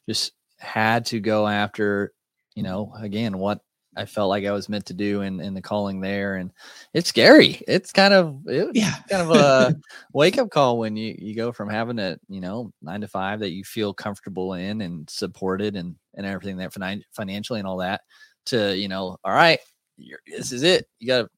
just 0.08 0.30
had 0.58 1.06
to 1.06 1.18
go 1.18 1.48
after, 1.48 2.12
you 2.54 2.62
know, 2.62 2.92
again, 3.00 3.38
what 3.38 3.62
I 3.96 4.04
felt 4.04 4.28
like 4.28 4.44
I 4.44 4.52
was 4.52 4.68
meant 4.68 4.86
to 4.86 4.94
do 4.94 5.22
in, 5.22 5.40
in 5.40 5.52
the 5.52 5.62
calling 5.62 6.00
there. 6.00 6.36
And 6.36 6.52
it's 6.94 7.08
scary. 7.08 7.60
It's 7.66 7.92
kind 7.92 8.14
of, 8.14 8.40
it 8.46 8.70
yeah, 8.74 8.94
kind 9.08 9.22
of 9.22 9.36
a 9.36 9.76
wake 10.12 10.38
up 10.38 10.50
call 10.50 10.78
when 10.78 10.96
you, 10.96 11.16
you 11.18 11.34
go 11.34 11.50
from 11.50 11.68
having 11.68 11.98
a, 11.98 12.16
you 12.28 12.40
know, 12.40 12.72
nine 12.82 13.00
to 13.00 13.08
five 13.08 13.40
that 13.40 13.50
you 13.50 13.64
feel 13.64 13.92
comfortable 13.92 14.54
in 14.54 14.80
and 14.82 15.08
supported 15.10 15.76
and, 15.76 15.96
and 16.14 16.24
everything 16.24 16.56
that 16.58 16.72
financially 17.12 17.58
and 17.58 17.66
all 17.66 17.78
that 17.78 18.02
to, 18.46 18.76
you 18.76 18.88
know, 18.88 19.16
all 19.24 19.32
right, 19.32 19.58
this 20.26 20.52
is 20.52 20.62
it. 20.62 20.86
You 21.00 21.08
got 21.08 21.22
to 21.22 21.30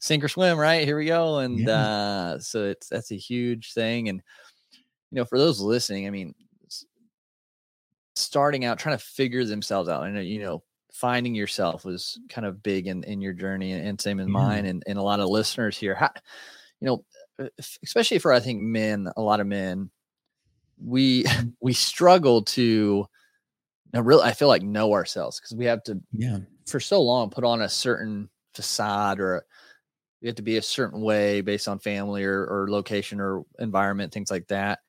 sink 0.00 0.24
or 0.24 0.28
swim, 0.28 0.58
right? 0.58 0.84
Here 0.84 0.98
we 0.98 1.06
go. 1.06 1.38
And, 1.38 1.60
yeah. 1.60 1.70
uh, 1.70 2.38
so 2.40 2.64
it's, 2.64 2.88
that's 2.88 3.12
a 3.12 3.16
huge 3.16 3.72
thing. 3.72 4.08
And, 4.08 4.20
you 5.10 5.16
know, 5.16 5.24
for 5.24 5.38
those 5.38 5.60
listening, 5.60 6.06
I 6.06 6.10
mean, 6.10 6.34
starting 8.16 8.64
out, 8.64 8.78
trying 8.78 8.98
to 8.98 9.04
figure 9.04 9.44
themselves 9.44 9.88
out. 9.88 10.04
and 10.04 10.24
you 10.26 10.40
know, 10.40 10.62
finding 11.00 11.34
yourself 11.34 11.84
was 11.84 12.20
kind 12.28 12.46
of 12.46 12.62
big 12.62 12.86
in, 12.86 13.02
in 13.04 13.20
your 13.20 13.32
journey 13.32 13.72
and 13.72 14.00
same 14.00 14.20
in 14.20 14.30
mine 14.30 14.66
and, 14.66 14.82
and 14.86 14.98
a 14.98 15.02
lot 15.02 15.20
of 15.20 15.28
listeners 15.28 15.76
here. 15.76 15.94
How, 15.94 16.10
you 16.80 16.86
know 16.86 17.04
uh, 17.38 17.48
especially 17.82 18.18
for 18.18 18.32
i 18.32 18.40
think 18.40 18.60
men 18.62 19.08
a 19.16 19.22
lot 19.22 19.40
of 19.40 19.46
men 19.46 19.90
we 20.82 21.24
we 21.60 21.72
struggle 21.72 22.42
to 22.42 23.06
know, 23.92 24.00
really 24.00 24.24
i 24.24 24.32
feel 24.32 24.48
like 24.48 24.62
know 24.62 24.92
ourselves 24.92 25.38
because 25.38 25.56
we 25.56 25.66
have 25.66 25.82
to 25.84 26.00
yeah. 26.12 26.38
for 26.66 26.80
so 26.80 27.00
long 27.02 27.30
put 27.30 27.44
on 27.44 27.62
a 27.62 27.68
certain 27.68 28.28
facade 28.54 29.20
or 29.20 29.44
we 30.20 30.28
have 30.28 30.36
to 30.36 30.42
be 30.42 30.56
a 30.56 30.62
certain 30.62 31.00
way 31.00 31.40
based 31.40 31.66
on 31.66 31.78
family 31.78 32.24
or, 32.24 32.44
or 32.44 32.70
location 32.70 33.20
or 33.20 33.44
environment 33.58 34.12
things 34.12 34.30
like 34.30 34.46
that 34.48 34.80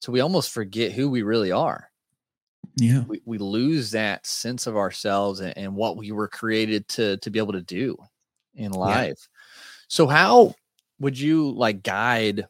so 0.00 0.12
we 0.12 0.20
almost 0.20 0.50
forget 0.50 0.92
who 0.92 1.10
we 1.10 1.22
really 1.22 1.52
are 1.52 1.90
yeah 2.76 3.02
we, 3.06 3.20
we 3.24 3.38
lose 3.38 3.90
that 3.90 4.26
sense 4.26 4.66
of 4.66 4.76
ourselves 4.76 5.40
and, 5.40 5.56
and, 5.56 5.74
what 5.74 5.96
we 5.96 6.12
were 6.12 6.28
created 6.28 6.86
to 6.88 7.16
to 7.18 7.30
be 7.30 7.38
able 7.38 7.52
to 7.52 7.62
do 7.62 7.96
in 8.54 8.72
life 8.72 9.08
yeah. 9.08 9.62
so 9.88 10.06
how 10.06 10.54
would 10.98 11.18
you 11.18 11.50
like 11.50 11.82
guide 11.82 12.46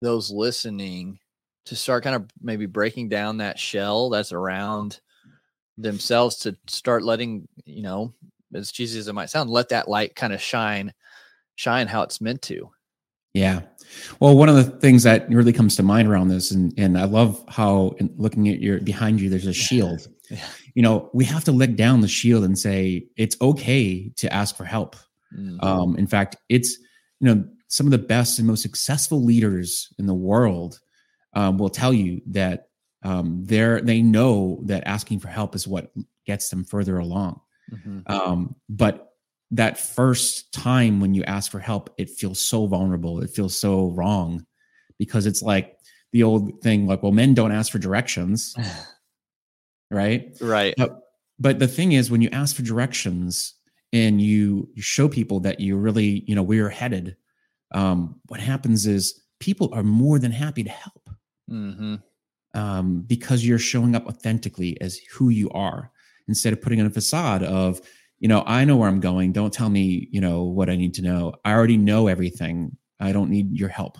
those 0.00 0.30
listening 0.30 1.18
to 1.64 1.76
start 1.76 2.04
kind 2.04 2.16
of 2.16 2.28
maybe 2.40 2.66
breaking 2.66 3.08
down 3.08 3.38
that 3.38 3.58
shell 3.58 4.10
that's 4.10 4.32
around 4.32 5.00
themselves 5.78 6.36
to 6.36 6.56
start 6.66 7.02
letting 7.02 7.46
you 7.64 7.82
know 7.82 8.12
as 8.54 8.72
cheesy 8.72 8.98
as 8.98 9.08
it 9.08 9.14
might 9.14 9.30
sound, 9.30 9.50
let 9.50 9.70
that 9.70 9.88
light 9.88 10.14
kind 10.14 10.32
of 10.32 10.40
shine, 10.40 10.92
shine 11.54 11.86
how 11.86 12.02
it's 12.02 12.20
meant 12.20 12.42
to. 12.42 12.70
Yeah. 13.34 13.60
Well, 14.20 14.36
one 14.36 14.48
of 14.48 14.56
the 14.56 14.64
things 14.64 15.02
that 15.02 15.28
really 15.28 15.52
comes 15.52 15.76
to 15.76 15.82
mind 15.82 16.08
around 16.08 16.28
this, 16.28 16.50
and 16.50 16.72
and 16.78 16.98
I 16.98 17.04
love 17.04 17.42
how 17.48 17.94
looking 18.16 18.48
at 18.48 18.60
your 18.60 18.80
behind 18.80 19.20
you, 19.20 19.28
there's 19.28 19.46
a 19.46 19.52
shield. 19.52 20.06
Yeah. 20.30 20.38
You 20.74 20.82
know, 20.82 21.10
we 21.12 21.24
have 21.26 21.44
to 21.44 21.52
let 21.52 21.76
down 21.76 22.00
the 22.00 22.08
shield 22.08 22.44
and 22.44 22.58
say 22.58 23.06
it's 23.16 23.36
okay 23.40 24.10
to 24.16 24.32
ask 24.32 24.56
for 24.56 24.64
help. 24.64 24.96
Mm-hmm. 25.36 25.64
Um, 25.64 25.96
in 25.96 26.06
fact, 26.06 26.36
it's 26.48 26.78
you 27.20 27.34
know 27.34 27.44
some 27.68 27.86
of 27.86 27.90
the 27.90 27.98
best 27.98 28.38
and 28.38 28.46
most 28.46 28.62
successful 28.62 29.22
leaders 29.22 29.92
in 29.98 30.06
the 30.06 30.14
world 30.14 30.80
um, 31.34 31.58
will 31.58 31.70
tell 31.70 31.92
you 31.92 32.20
that 32.26 32.68
um, 33.02 33.44
they're 33.44 33.80
they 33.80 34.02
know 34.02 34.60
that 34.64 34.86
asking 34.86 35.20
for 35.20 35.28
help 35.28 35.54
is 35.54 35.66
what 35.66 35.92
gets 36.26 36.48
them 36.50 36.64
further 36.64 36.98
along. 36.98 37.40
Mm-hmm. 37.70 38.00
Um, 38.06 38.56
but 38.68 39.11
that 39.52 39.78
first 39.78 40.52
time 40.52 40.98
when 40.98 41.14
you 41.14 41.22
ask 41.24 41.50
for 41.50 41.60
help, 41.60 41.94
it 41.98 42.10
feels 42.10 42.40
so 42.40 42.66
vulnerable. 42.66 43.22
It 43.22 43.30
feels 43.30 43.54
so 43.54 43.90
wrong 43.90 44.46
because 44.98 45.26
it's 45.26 45.42
like 45.42 45.76
the 46.12 46.22
old 46.22 46.60
thing, 46.62 46.86
like, 46.86 47.02
well, 47.02 47.12
men 47.12 47.34
don't 47.34 47.52
ask 47.52 47.70
for 47.70 47.78
directions, 47.78 48.56
right? 49.90 50.36
Right. 50.40 50.74
But, 50.76 51.00
but 51.38 51.58
the 51.58 51.68
thing 51.68 51.92
is, 51.92 52.10
when 52.10 52.22
you 52.22 52.30
ask 52.32 52.56
for 52.56 52.62
directions 52.62 53.54
and 53.92 54.22
you 54.22 54.68
you 54.74 54.80
show 54.80 55.06
people 55.06 55.40
that 55.40 55.60
you 55.60 55.76
really, 55.76 56.24
you 56.26 56.34
know, 56.34 56.42
where 56.42 56.56
you're 56.56 56.68
headed, 56.70 57.16
um, 57.72 58.20
what 58.28 58.40
happens 58.40 58.86
is 58.86 59.20
people 59.38 59.70
are 59.74 59.82
more 59.82 60.18
than 60.18 60.32
happy 60.32 60.62
to 60.62 60.70
help. 60.70 61.10
Mm-hmm. 61.50 61.96
Um, 62.54 63.00
because 63.00 63.46
you're 63.46 63.58
showing 63.58 63.94
up 63.94 64.06
authentically 64.06 64.78
as 64.80 64.98
who 65.10 65.30
you 65.30 65.50
are 65.50 65.90
instead 66.28 66.52
of 66.52 66.60
putting 66.60 66.80
on 66.80 66.86
a 66.86 66.90
facade 66.90 67.42
of 67.42 67.80
you 68.22 68.28
know 68.28 68.42
i 68.46 68.64
know 68.64 68.76
where 68.76 68.88
i'm 68.88 69.00
going. 69.00 69.32
Don't 69.32 69.52
tell 69.52 69.68
me 69.68 70.08
you 70.10 70.20
know 70.20 70.44
what 70.44 70.70
i 70.70 70.76
need 70.76 70.94
to 70.94 71.02
know. 71.02 71.34
I 71.44 71.52
already 71.52 71.76
know 71.76 72.06
everything. 72.06 72.76
I 73.00 73.12
don't 73.12 73.30
need 73.30 73.58
your 73.58 73.68
help. 73.68 73.98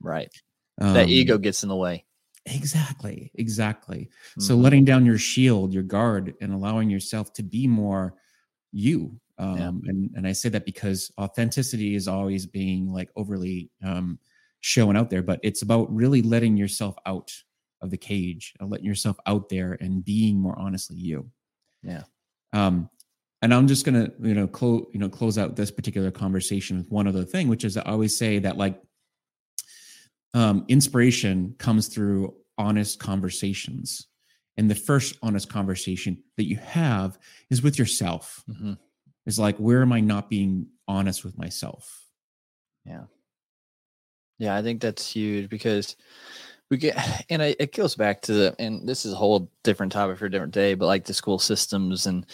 Right. 0.00 0.34
Um, 0.80 0.94
that 0.94 1.08
ego 1.08 1.36
gets 1.36 1.62
in 1.62 1.68
the 1.68 1.76
way. 1.76 2.04
Exactly 2.46 3.30
exactly. 3.34 4.08
Mm-hmm. 4.30 4.40
so 4.40 4.56
letting 4.56 4.84
down 4.84 5.06
your 5.06 5.18
shield 5.18 5.72
your 5.72 5.84
guard 5.84 6.34
and 6.40 6.52
allowing 6.52 6.90
yourself 6.90 7.32
to 7.34 7.42
be 7.44 7.68
more 7.68 8.14
you 8.72 9.20
um, 9.38 9.58
yeah. 9.58 9.68
and 9.90 10.10
and 10.16 10.26
i 10.26 10.32
say 10.32 10.48
that 10.48 10.64
because 10.64 11.12
authenticity 11.20 11.94
is 11.94 12.08
always 12.08 12.46
being 12.46 12.92
like 12.92 13.10
overly 13.14 13.70
um, 13.84 14.18
showing 14.60 14.96
out 14.96 15.08
there 15.08 15.22
but 15.22 15.38
it's 15.44 15.62
about 15.62 15.94
really 15.94 16.22
letting 16.22 16.56
yourself 16.56 16.96
out 17.06 17.30
of 17.82 17.90
the 17.90 17.98
cage 17.98 18.54
and 18.58 18.70
letting 18.70 18.86
yourself 18.86 19.18
out 19.26 19.48
there 19.48 19.76
and 19.80 20.04
being 20.04 20.40
more 20.40 20.58
honestly 20.58 20.96
you. 20.96 21.28
Yeah. 21.82 22.04
Um 22.52 22.88
and 23.42 23.52
i'm 23.52 23.66
just 23.68 23.84
gonna 23.84 24.10
you 24.20 24.34
know 24.34 24.46
close 24.46 24.86
you 24.92 24.98
know 24.98 25.08
close 25.08 25.36
out 25.36 25.56
this 25.56 25.70
particular 25.70 26.10
conversation 26.10 26.78
with 26.78 26.90
one 26.90 27.06
other 27.06 27.24
thing 27.24 27.48
which 27.48 27.64
is 27.64 27.76
i 27.76 27.82
always 27.82 28.16
say 28.16 28.38
that 28.38 28.56
like 28.56 28.80
um 30.34 30.64
inspiration 30.68 31.54
comes 31.58 31.88
through 31.88 32.34
honest 32.58 32.98
conversations. 32.98 34.06
And 34.56 34.70
the 34.70 34.74
first 34.74 35.16
honest 35.22 35.48
conversation 35.48 36.22
that 36.36 36.44
you 36.44 36.56
have 36.56 37.18
is 37.50 37.62
with 37.62 37.78
yourself. 37.78 38.44
Mm-hmm. 38.50 38.74
is 39.26 39.38
like 39.38 39.56
where 39.56 39.82
am 39.82 39.92
i 39.92 40.00
not 40.00 40.28
being 40.28 40.66
honest 40.86 41.24
with 41.24 41.38
myself? 41.38 42.06
Yeah. 42.84 43.04
Yeah 44.38 44.56
i 44.56 44.62
think 44.62 44.80
that's 44.80 45.10
huge 45.10 45.48
because 45.48 45.96
we 46.72 46.78
get 46.78 46.96
and 47.28 47.42
it 47.42 47.76
goes 47.76 47.94
back 47.94 48.22
to 48.22 48.32
the 48.32 48.56
and 48.58 48.88
this 48.88 49.04
is 49.04 49.12
a 49.12 49.16
whole 49.16 49.50
different 49.62 49.92
topic 49.92 50.16
for 50.16 50.24
a 50.24 50.30
different 50.30 50.54
day 50.54 50.72
but 50.72 50.86
like 50.86 51.04
the 51.04 51.12
school 51.12 51.38
systems 51.38 52.06
and 52.06 52.24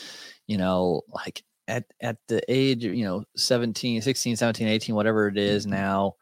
you 0.46 0.56
know 0.56 1.02
like 1.12 1.42
at 1.66 1.84
at 2.00 2.18
the 2.28 2.40
age 2.48 2.84
of 2.84 2.94
you 2.94 3.04
know 3.04 3.24
17 3.36 4.00
16 4.00 4.36
17 4.36 4.68
18 4.68 4.94
whatever 4.94 5.26
it 5.26 5.36
is 5.36 5.66
mm-hmm. 5.66 5.74
now 5.74 6.14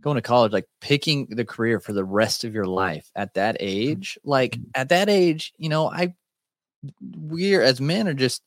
going 0.00 0.16
to 0.16 0.22
college 0.22 0.50
like 0.50 0.66
picking 0.80 1.28
the 1.30 1.44
career 1.44 1.78
for 1.78 1.92
the 1.92 2.04
rest 2.04 2.42
of 2.42 2.52
your 2.52 2.66
life 2.66 3.08
at 3.14 3.32
that 3.34 3.54
mm-hmm. 3.54 3.90
age 3.90 4.18
like 4.24 4.58
at 4.74 4.88
that 4.88 5.08
age 5.08 5.52
you 5.56 5.68
know 5.68 5.88
i 5.88 6.12
we're 7.16 7.62
as 7.62 7.80
men 7.80 8.08
are 8.08 8.14
just 8.14 8.42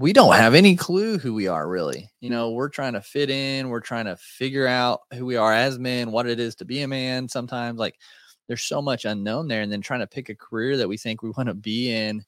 we 0.00 0.14
don't 0.14 0.34
have 0.34 0.54
any 0.54 0.76
clue 0.76 1.18
who 1.18 1.34
we 1.34 1.46
are 1.46 1.68
really. 1.68 2.10
You 2.20 2.30
know, 2.30 2.52
we're 2.52 2.70
trying 2.70 2.94
to 2.94 3.02
fit 3.02 3.28
in, 3.28 3.68
we're 3.68 3.80
trying 3.80 4.06
to 4.06 4.16
figure 4.16 4.66
out 4.66 5.02
who 5.12 5.26
we 5.26 5.36
are 5.36 5.52
as 5.52 5.78
men, 5.78 6.10
what 6.10 6.26
it 6.26 6.40
is 6.40 6.54
to 6.56 6.64
be 6.64 6.80
a 6.80 6.88
man. 6.88 7.28
Sometimes, 7.28 7.78
like, 7.78 7.96
there's 8.48 8.62
so 8.62 8.80
much 8.80 9.04
unknown 9.04 9.46
there, 9.46 9.60
and 9.60 9.70
then 9.70 9.82
trying 9.82 10.00
to 10.00 10.06
pick 10.06 10.30
a 10.30 10.34
career 10.34 10.78
that 10.78 10.88
we 10.88 10.96
think 10.96 11.22
we 11.22 11.30
want 11.36 11.50
to 11.50 11.54
be 11.54 11.92
in. 11.92 12.24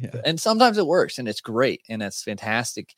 Yeah. 0.00 0.20
And 0.24 0.40
sometimes 0.40 0.78
it 0.78 0.86
works 0.86 1.18
and 1.18 1.28
it's 1.28 1.40
great 1.40 1.82
and 1.88 2.02
that's 2.02 2.24
fantastic. 2.24 2.94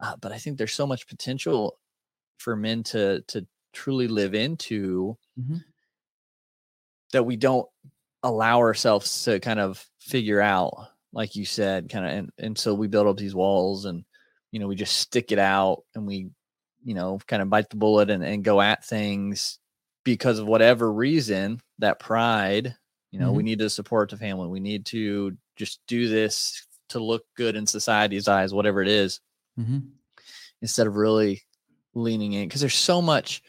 Uh, 0.00 0.14
but 0.20 0.32
I 0.32 0.38
think 0.38 0.56
there's 0.56 0.72
so 0.72 0.86
much 0.86 1.08
potential 1.08 1.78
for 2.38 2.54
men 2.54 2.82
to 2.84 3.22
to 3.22 3.46
truly 3.72 4.08
live 4.08 4.34
into 4.34 5.16
mm-hmm. 5.38 5.56
that 7.12 7.24
we 7.24 7.36
don't 7.36 7.66
allow 8.22 8.58
ourselves 8.58 9.24
to 9.24 9.40
kind 9.40 9.58
of 9.58 9.84
figure 9.98 10.40
out 10.40 10.88
like 11.16 11.34
you 11.34 11.46
said, 11.46 11.88
kind 11.88 12.04
of, 12.04 12.12
and, 12.12 12.30
and 12.36 12.58
so 12.58 12.74
we 12.74 12.88
build 12.88 13.06
up 13.06 13.16
these 13.16 13.34
walls 13.34 13.86
and, 13.86 14.04
you 14.52 14.60
know, 14.60 14.66
we 14.66 14.76
just 14.76 14.98
stick 14.98 15.32
it 15.32 15.38
out 15.38 15.82
and 15.94 16.06
we, 16.06 16.28
you 16.84 16.92
know, 16.92 17.18
kind 17.26 17.40
of 17.40 17.48
bite 17.48 17.70
the 17.70 17.76
bullet 17.76 18.10
and, 18.10 18.22
and 18.22 18.44
go 18.44 18.60
at 18.60 18.84
things 18.84 19.58
because 20.04 20.38
of 20.38 20.46
whatever 20.46 20.92
reason, 20.92 21.58
that 21.78 21.98
pride, 21.98 22.76
you 23.12 23.18
know, 23.18 23.28
mm-hmm. 23.28 23.36
we 23.38 23.42
need 23.44 23.60
to 23.60 23.70
support 23.70 24.10
the 24.10 24.18
family. 24.18 24.46
We 24.46 24.60
need 24.60 24.84
to 24.86 25.34
just 25.56 25.80
do 25.88 26.06
this 26.06 26.66
to 26.90 26.98
look 26.98 27.24
good 27.34 27.56
in 27.56 27.66
society's 27.66 28.28
eyes, 28.28 28.52
whatever 28.52 28.82
it 28.82 28.88
is, 28.88 29.20
mm-hmm. 29.58 29.78
instead 30.60 30.86
of 30.86 30.96
really 30.96 31.42
leaning 31.94 32.34
in. 32.34 32.46
Cause 32.50 32.60
there's 32.60 32.74
so 32.74 33.00
much, 33.00 33.42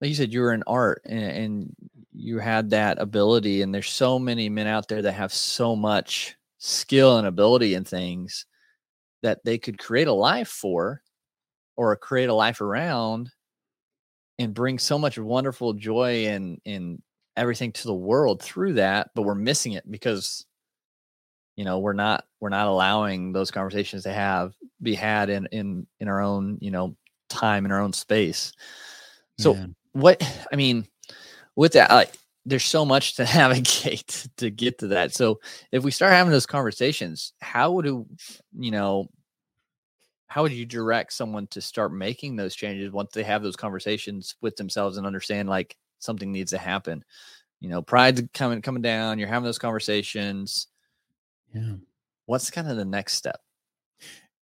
like 0.00 0.08
you 0.08 0.14
said, 0.14 0.32
you 0.32 0.40
were 0.40 0.54
in 0.54 0.64
art 0.66 1.02
and, 1.04 1.22
and 1.22 1.76
you 2.14 2.38
had 2.38 2.70
that 2.70 2.98
ability. 2.98 3.60
And 3.60 3.74
there's 3.74 3.90
so 3.90 4.18
many 4.18 4.48
men 4.48 4.66
out 4.66 4.88
there 4.88 5.02
that 5.02 5.12
have 5.12 5.34
so 5.34 5.76
much 5.76 6.34
skill 6.64 7.18
and 7.18 7.26
ability 7.26 7.74
in 7.74 7.84
things 7.84 8.46
that 9.22 9.44
they 9.44 9.58
could 9.58 9.78
create 9.78 10.08
a 10.08 10.12
life 10.12 10.48
for 10.48 11.02
or 11.76 11.94
create 11.94 12.30
a 12.30 12.34
life 12.34 12.62
around 12.62 13.30
and 14.38 14.54
bring 14.54 14.78
so 14.78 14.98
much 14.98 15.18
wonderful 15.18 15.74
joy 15.74 16.26
and 16.26 16.58
and 16.64 17.02
everything 17.36 17.70
to 17.70 17.84
the 17.84 17.94
world 17.94 18.42
through 18.42 18.72
that 18.72 19.10
but 19.14 19.22
we're 19.22 19.34
missing 19.34 19.72
it 19.72 19.90
because 19.90 20.46
you 21.56 21.66
know 21.66 21.80
we're 21.80 21.92
not 21.92 22.24
we're 22.40 22.48
not 22.48 22.66
allowing 22.66 23.30
those 23.30 23.50
conversations 23.50 24.04
to 24.04 24.12
have 24.12 24.54
be 24.82 24.94
had 24.94 25.28
in 25.28 25.46
in 25.52 25.86
in 26.00 26.08
our 26.08 26.22
own 26.22 26.56
you 26.62 26.70
know 26.70 26.96
time 27.28 27.66
in 27.66 27.72
our 27.72 27.80
own 27.80 27.92
space 27.92 28.54
so 29.38 29.54
yeah. 29.54 29.66
what 29.92 30.46
i 30.50 30.56
mean 30.56 30.86
with 31.56 31.74
that 31.74 31.90
like 31.90 32.14
there's 32.46 32.64
so 32.64 32.84
much 32.84 33.16
to 33.16 33.24
navigate 33.34 34.28
to 34.36 34.50
get 34.50 34.78
to 34.78 34.88
that. 34.88 35.14
So 35.14 35.40
if 35.72 35.82
we 35.82 35.90
start 35.90 36.12
having 36.12 36.32
those 36.32 36.46
conversations, 36.46 37.32
how 37.40 37.72
would 37.72 37.86
you, 37.86 38.06
you 38.58 38.70
know, 38.70 39.08
how 40.26 40.42
would 40.42 40.52
you 40.52 40.66
direct 40.66 41.12
someone 41.12 41.46
to 41.48 41.60
start 41.60 41.92
making 41.92 42.36
those 42.36 42.54
changes 42.54 42.90
once 42.90 43.12
they 43.12 43.22
have 43.22 43.42
those 43.42 43.56
conversations 43.56 44.34
with 44.40 44.56
themselves 44.56 44.96
and 44.96 45.06
understand 45.06 45.48
like 45.48 45.76
something 46.00 46.32
needs 46.32 46.50
to 46.50 46.58
happen? 46.58 47.04
You 47.60 47.68
know, 47.68 47.82
pride's 47.82 48.22
coming 48.34 48.60
coming 48.60 48.82
down. 48.82 49.18
You're 49.18 49.28
having 49.28 49.44
those 49.44 49.58
conversations. 49.58 50.66
Yeah. 51.54 51.74
What's 52.26 52.50
kind 52.50 52.68
of 52.68 52.76
the 52.76 52.84
next 52.84 53.14
step? 53.14 53.40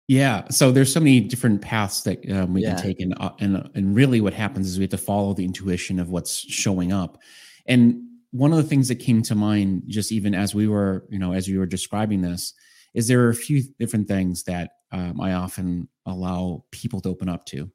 Yeah, 0.07 0.49
so 0.49 0.73
there's 0.73 0.93
so 0.93 0.99
many 0.99 1.21
different 1.21 1.63
paths 1.63 2.03
that 2.03 2.29
um, 2.33 2.53
we 2.53 2.63
yeah. 2.63 2.75
can 2.75 2.83
take, 2.83 3.01
and 3.01 3.15
uh, 3.21 3.31
and 3.39 3.71
and 3.77 3.95
really, 3.95 4.21
what 4.21 4.35
happens 4.35 4.69
is 4.69 4.77
we 4.77 4.83
have 4.83 4.91
to 4.91 4.99
follow 4.99 5.35
the 5.35 5.45
intuition 5.45 6.01
of 6.01 6.11
what's 6.11 6.37
showing 6.37 6.93
up. 6.93 7.19
And 7.67 8.03
one 8.31 8.53
of 8.53 8.59
the 8.59 8.65
things 8.65 8.89
that 8.89 8.97
came 8.97 9.23
to 9.23 9.35
mind, 9.35 9.85
just 9.87 10.13
even 10.13 10.35
as 10.35 10.55
we 10.55 10.69
were, 10.69 11.07
you 11.11 11.19
know, 11.19 11.33
as 11.33 11.49
you 11.49 11.59
were 11.59 11.67
describing 11.67 12.23
this, 12.23 12.55
is 12.95 13.09
there 13.09 13.25
are 13.25 13.31
a 13.31 13.35
few 13.35 13.63
different 13.79 14.09
things 14.09 14.45
that 14.45 14.73
um, 14.93 15.21
I 15.21 15.33
often 15.33 15.89
allow 16.07 16.65
people 16.71 17.01
to 17.03 17.09
open 17.09 17.29
up 17.29 17.45
to. 17.47 17.71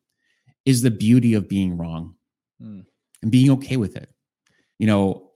Is 0.66 0.82
the 0.82 0.92
beauty 0.92 1.36
of 1.36 1.48
being 1.48 1.78
wrong 1.78 2.16
mm. 2.62 2.84
and 3.22 3.32
being 3.32 3.52
okay 3.52 3.78
with 3.78 3.96
it. 3.96 4.10
You 4.80 4.88
know, 4.88 5.32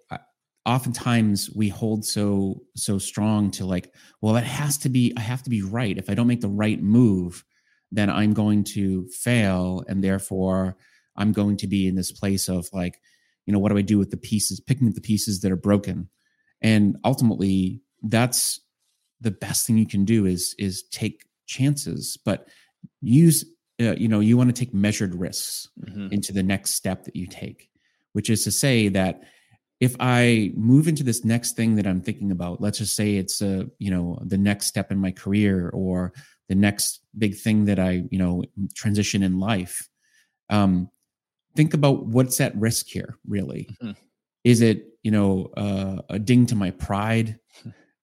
oftentimes 0.66 1.50
we 1.52 1.70
hold 1.70 2.06
so 2.06 2.62
so 2.76 2.98
strong 2.98 3.52
to 3.52 3.66
like, 3.66 3.94
well, 4.22 4.34
that 4.34 4.44
has 4.44 4.78
to 4.80 4.90
be. 4.90 5.14
I 5.18 5.22
have 5.22 5.44
to 5.44 5.50
be 5.50 5.62
right. 5.62 5.98
If 5.98 6.10
I 6.10 6.14
don't 6.14 6.28
make 6.28 6.42
the 6.42 6.48
right 6.48 6.82
move, 6.82 7.44
then 7.92 8.10
I'm 8.10 8.34
going 8.34 8.64
to 8.76 9.08
fail, 9.10 9.84
and 9.88 10.04
therefore 10.04 10.78
I'm 11.16 11.32
going 11.32 11.58
to 11.58 11.68
be 11.68 11.88
in 11.88 11.96
this 11.96 12.12
place 12.12 12.48
of 12.48 12.68
like, 12.72 13.02
you 13.50 13.54
know 13.54 13.60
what 13.60 13.72
do 13.72 13.78
i 13.78 13.82
do 13.82 13.98
with 13.98 14.12
the 14.12 14.18
pieces 14.18 14.60
picking 14.60 14.88
up 14.88 14.94
the 14.94 15.02
pieces 15.02 15.40
that 15.42 15.52
are 15.52 15.58
broken 15.58 16.08
and 16.62 16.98
ultimately 17.04 17.82
that's 18.04 18.62
the 19.22 19.32
best 19.32 19.66
thing 19.66 19.78
you 19.78 19.88
can 19.88 20.06
do 20.06 20.26
is 20.28 20.56
is 20.60 20.84
take 20.92 21.26
chances 21.48 22.18
but 22.24 22.48
use 23.02 23.44
uh, 23.82 23.96
you 23.96 24.08
know 24.08 24.20
you 24.20 24.38
want 24.38 24.54
to 24.54 24.66
take 24.66 24.74
measured 24.74 25.16
risks 25.16 25.68
mm-hmm. 25.82 26.08
into 26.12 26.32
the 26.32 26.44
next 26.44 26.76
step 26.76 27.04
that 27.06 27.16
you 27.16 27.26
take 27.26 27.70
which 28.14 28.30
is 28.30 28.44
to 28.44 28.52
say 28.52 28.88
that 28.88 29.24
if 29.80 29.96
i 30.00 30.52
move 30.56 30.88
into 30.88 31.04
this 31.04 31.26
next 31.26 31.56
thing 31.56 31.74
that 31.74 31.88
i'm 31.88 32.02
thinking 32.02 32.30
about 32.30 32.62
let's 32.62 32.78
just 32.78 32.96
say 32.96 33.16
it's 33.16 33.42
a 33.42 33.66
you 33.80 33.90
know 33.90 34.22
the 34.26 34.38
next 34.38 34.68
step 34.68 34.92
in 34.92 35.00
my 35.00 35.12
career 35.12 35.72
or 35.74 36.14
the 36.50 36.56
next 36.56 37.02
big 37.18 37.38
thing 37.38 37.66
that 37.66 37.80
I, 37.80 38.04
you 38.12 38.18
know, 38.18 38.44
transition 38.76 39.24
in 39.24 39.40
life. 39.40 39.88
Um, 40.50 40.90
think 41.56 41.74
about 41.74 42.06
what's 42.06 42.40
at 42.42 42.56
risk 42.56 42.88
here, 42.88 43.18
really. 43.28 43.68
Mm-hmm. 43.82 43.92
Is 44.44 44.62
it, 44.62 44.86
you 45.04 45.12
know, 45.12 45.52
uh, 45.58 46.02
a 46.10 46.20
ding 46.20 46.46
to 46.48 46.56
my 46.56 46.72
pride? 46.72 47.40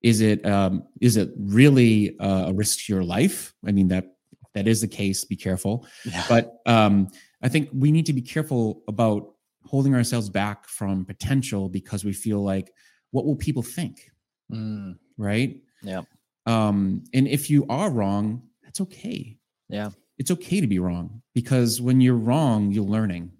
Is 0.03 0.21
it, 0.21 0.45
um, 0.47 0.85
is 1.01 1.17
it 1.17 1.31
really 1.37 2.19
uh, 2.21 2.47
a 2.49 2.53
risk 2.53 2.87
to 2.87 2.93
your 2.93 3.03
life? 3.03 3.55
I 3.67 3.73
mean, 3.73 3.89
that 3.89 4.17
that 4.55 4.69
is 4.69 4.81
the 4.81 4.89
case. 4.89 5.25
Be 5.25 5.37
careful. 5.37 5.87
Yeah. 6.05 6.25
But 6.29 6.61
um, 6.67 7.09
I 7.43 7.49
think 7.49 7.69
we 7.73 7.91
need 7.91 8.07
to 8.07 8.13
be 8.13 8.23
careful 8.23 8.83
about 8.89 9.35
holding 9.65 9.95
ourselves 9.95 10.31
back 10.31 10.69
from 10.69 11.05
potential 11.05 11.69
because 11.69 12.05
we 12.05 12.13
feel 12.13 12.43
like, 12.43 12.73
what 13.11 13.27
will 13.27 13.37
people 13.37 13.63
think? 13.63 14.11
Mm. 14.51 14.97
Right? 15.19 15.61
Yeah. 15.83 16.03
Um, 16.47 17.05
and 17.13 17.27
if 17.27 17.51
you 17.51 17.67
are 17.69 17.91
wrong, 17.91 18.43
that's 18.63 18.81
okay. 18.81 19.37
Yeah. 19.69 19.91
It's 20.19 20.31
okay 20.31 20.61
to 20.61 20.67
be 20.67 20.79
wrong 20.79 21.23
because 21.35 21.81
when 21.81 22.01
you're 22.01 22.15
wrong, 22.15 22.73
you're 22.73 22.85
learning. 22.85 23.33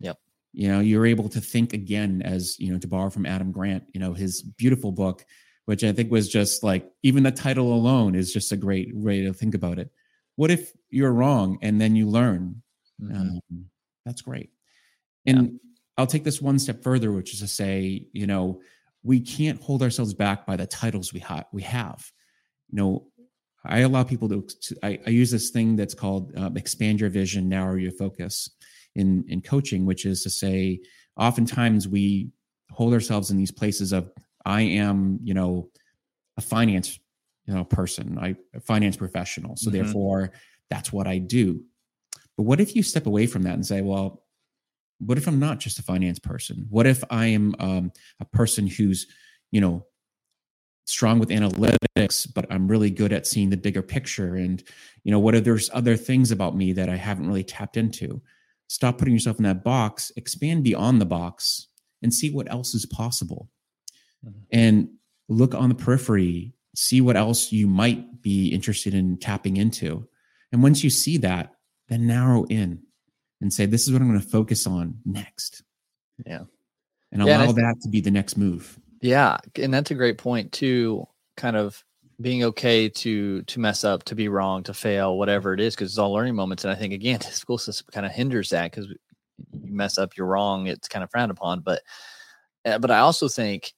Yep. 0.00 0.18
You 0.52 0.68
know, 0.68 0.80
you're 0.80 1.06
able 1.06 1.28
to 1.28 1.40
think 1.40 1.72
again, 1.72 2.22
as 2.22 2.58
you 2.58 2.72
know, 2.72 2.78
to 2.78 2.88
borrow 2.88 3.10
from 3.10 3.26
Adam 3.26 3.52
Grant, 3.52 3.84
you 3.92 4.00
know, 4.00 4.14
his 4.14 4.42
beautiful 4.42 4.92
book, 4.92 5.24
which 5.66 5.84
I 5.84 5.92
think 5.92 6.10
was 6.10 6.28
just 6.28 6.62
like 6.62 6.90
even 7.02 7.22
the 7.22 7.30
title 7.30 7.74
alone 7.74 8.14
is 8.14 8.32
just 8.32 8.52
a 8.52 8.56
great 8.56 8.94
way 8.94 9.22
to 9.22 9.32
think 9.32 9.54
about 9.54 9.78
it. 9.78 9.90
What 10.36 10.50
if 10.50 10.72
you're 10.90 11.12
wrong 11.12 11.58
and 11.62 11.80
then 11.80 11.94
you 11.96 12.08
learn? 12.08 12.62
Mm-hmm. 13.02 13.16
Um, 13.16 13.66
that's 14.04 14.22
great. 14.22 14.50
And 15.26 15.42
yeah. 15.42 15.58
I'll 15.96 16.06
take 16.06 16.24
this 16.24 16.40
one 16.40 16.58
step 16.58 16.82
further, 16.82 17.12
which 17.12 17.32
is 17.32 17.40
to 17.40 17.48
say, 17.48 18.06
you 18.12 18.26
know, 18.26 18.60
we 19.02 19.20
can't 19.20 19.60
hold 19.60 19.82
ourselves 19.82 20.14
back 20.14 20.46
by 20.46 20.56
the 20.56 20.66
titles 20.66 21.12
we, 21.12 21.20
ha- 21.20 21.44
we 21.52 21.62
have. 21.62 22.10
You 22.70 22.76
know, 22.76 23.06
I 23.64 23.80
allow 23.80 24.02
people 24.02 24.28
to, 24.28 24.46
to 24.62 24.76
I, 24.82 24.98
I, 25.06 25.10
use 25.10 25.30
this 25.30 25.50
thing 25.50 25.76
that's 25.76 25.94
called 25.94 26.36
um, 26.36 26.56
expand 26.56 27.00
your 27.00 27.10
vision, 27.10 27.48
narrow 27.48 27.76
your 27.76 27.92
focus 27.92 28.50
in, 28.94 29.24
in 29.28 29.40
coaching, 29.40 29.86
which 29.86 30.04
is 30.04 30.22
to 30.22 30.30
say, 30.30 30.80
oftentimes 31.16 31.88
we 31.88 32.30
hold 32.70 32.92
ourselves 32.92 33.30
in 33.30 33.36
these 33.36 33.50
places 33.50 33.92
of, 33.92 34.10
I 34.44 34.62
am, 34.62 35.18
you 35.22 35.34
know, 35.34 35.70
a 36.36 36.40
finance, 36.40 36.98
you 37.46 37.54
know, 37.54 37.64
person, 37.64 38.18
I 38.18 38.36
a 38.54 38.60
finance 38.60 38.96
professional. 38.96 39.56
So 39.56 39.70
mm-hmm. 39.70 39.82
therefore 39.82 40.32
that's 40.70 40.92
what 40.92 41.06
I 41.06 41.18
do. 41.18 41.62
But 42.36 42.44
what 42.44 42.60
if 42.60 42.74
you 42.74 42.82
step 42.82 43.06
away 43.06 43.26
from 43.26 43.42
that 43.42 43.54
and 43.54 43.64
say, 43.64 43.80
well, 43.80 44.24
what 44.98 45.18
if 45.18 45.26
I'm 45.26 45.38
not 45.38 45.58
just 45.58 45.78
a 45.78 45.82
finance 45.82 46.18
person? 46.18 46.66
What 46.68 46.86
if 46.86 47.02
I 47.10 47.26
am 47.26 47.54
um, 47.58 47.92
a 48.20 48.24
person 48.24 48.66
who's, 48.66 49.06
you 49.50 49.60
know, 49.60 49.86
strong 50.84 51.18
with 51.18 51.30
analytics, 51.30 52.32
but 52.32 52.46
I'm 52.50 52.68
really 52.68 52.90
good 52.90 53.12
at 53.12 53.26
seeing 53.26 53.50
the 53.50 53.56
bigger 53.56 53.82
picture? 53.82 54.36
And, 54.36 54.62
you 55.02 55.10
know, 55.10 55.18
what 55.18 55.34
are 55.34 55.40
there's 55.40 55.70
other 55.72 55.96
things 55.96 56.30
about 56.30 56.56
me 56.56 56.72
that 56.72 56.88
I 56.88 56.96
haven't 56.96 57.26
really 57.26 57.44
tapped 57.44 57.76
into? 57.76 58.20
Stop 58.68 58.98
putting 58.98 59.14
yourself 59.14 59.38
in 59.38 59.44
that 59.44 59.64
box, 59.64 60.12
expand 60.16 60.64
beyond 60.64 61.00
the 61.00 61.06
box, 61.06 61.68
and 62.02 62.12
see 62.12 62.30
what 62.30 62.50
else 62.50 62.74
is 62.74 62.86
possible. 62.86 63.48
Mm-hmm. 64.24 64.38
And 64.52 64.88
look 65.28 65.54
on 65.54 65.68
the 65.68 65.74
periphery, 65.74 66.54
see 66.74 67.00
what 67.00 67.16
else 67.16 67.52
you 67.52 67.66
might 67.66 68.22
be 68.22 68.48
interested 68.48 68.94
in 68.94 69.16
tapping 69.18 69.56
into. 69.56 70.06
And 70.52 70.62
once 70.62 70.84
you 70.84 70.90
see 70.90 71.18
that, 71.18 71.54
then 71.88 72.06
narrow 72.06 72.44
in 72.44 72.82
and 73.40 73.52
say, 73.52 73.66
this 73.66 73.86
is 73.86 73.92
what 73.92 74.00
I'm 74.00 74.08
going 74.08 74.20
to 74.20 74.26
focus 74.26 74.66
on 74.66 74.98
next. 75.04 75.62
Yeah. 76.24 76.44
And 77.12 77.22
allow 77.22 77.42
yeah, 77.42 77.48
and 77.48 77.56
that 77.56 77.76
to 77.82 77.88
be 77.88 78.00
the 78.00 78.10
next 78.10 78.36
move. 78.36 78.78
Yeah. 79.04 79.36
And 79.56 79.72
that's 79.72 79.90
a 79.90 79.94
great 79.94 80.16
point 80.16 80.50
too, 80.50 81.06
kind 81.36 81.56
of 81.56 81.84
being 82.22 82.42
okay 82.44 82.88
to 82.88 83.42
to 83.42 83.60
mess 83.60 83.84
up, 83.84 84.02
to 84.04 84.14
be 84.14 84.28
wrong, 84.28 84.62
to 84.62 84.72
fail, 84.72 85.18
whatever 85.18 85.52
it 85.52 85.60
is, 85.60 85.74
because 85.74 85.90
it's 85.92 85.98
all 85.98 86.12
learning 86.14 86.34
moments. 86.34 86.64
And 86.64 86.72
I 86.72 86.74
think 86.76 86.94
again, 86.94 87.18
the 87.24 87.26
school 87.26 87.58
system 87.58 87.86
kind 87.92 88.06
of 88.06 88.12
hinders 88.12 88.48
that 88.50 88.70
because 88.70 88.88
you 88.88 89.74
mess 89.74 89.98
up, 89.98 90.16
you're 90.16 90.26
wrong, 90.26 90.68
it's 90.68 90.88
kind 90.88 91.02
of 91.04 91.10
frowned 91.10 91.30
upon. 91.30 91.60
But 91.60 91.82
uh, 92.64 92.78
but 92.78 92.90
I 92.90 93.00
also 93.00 93.28
think 93.28 93.74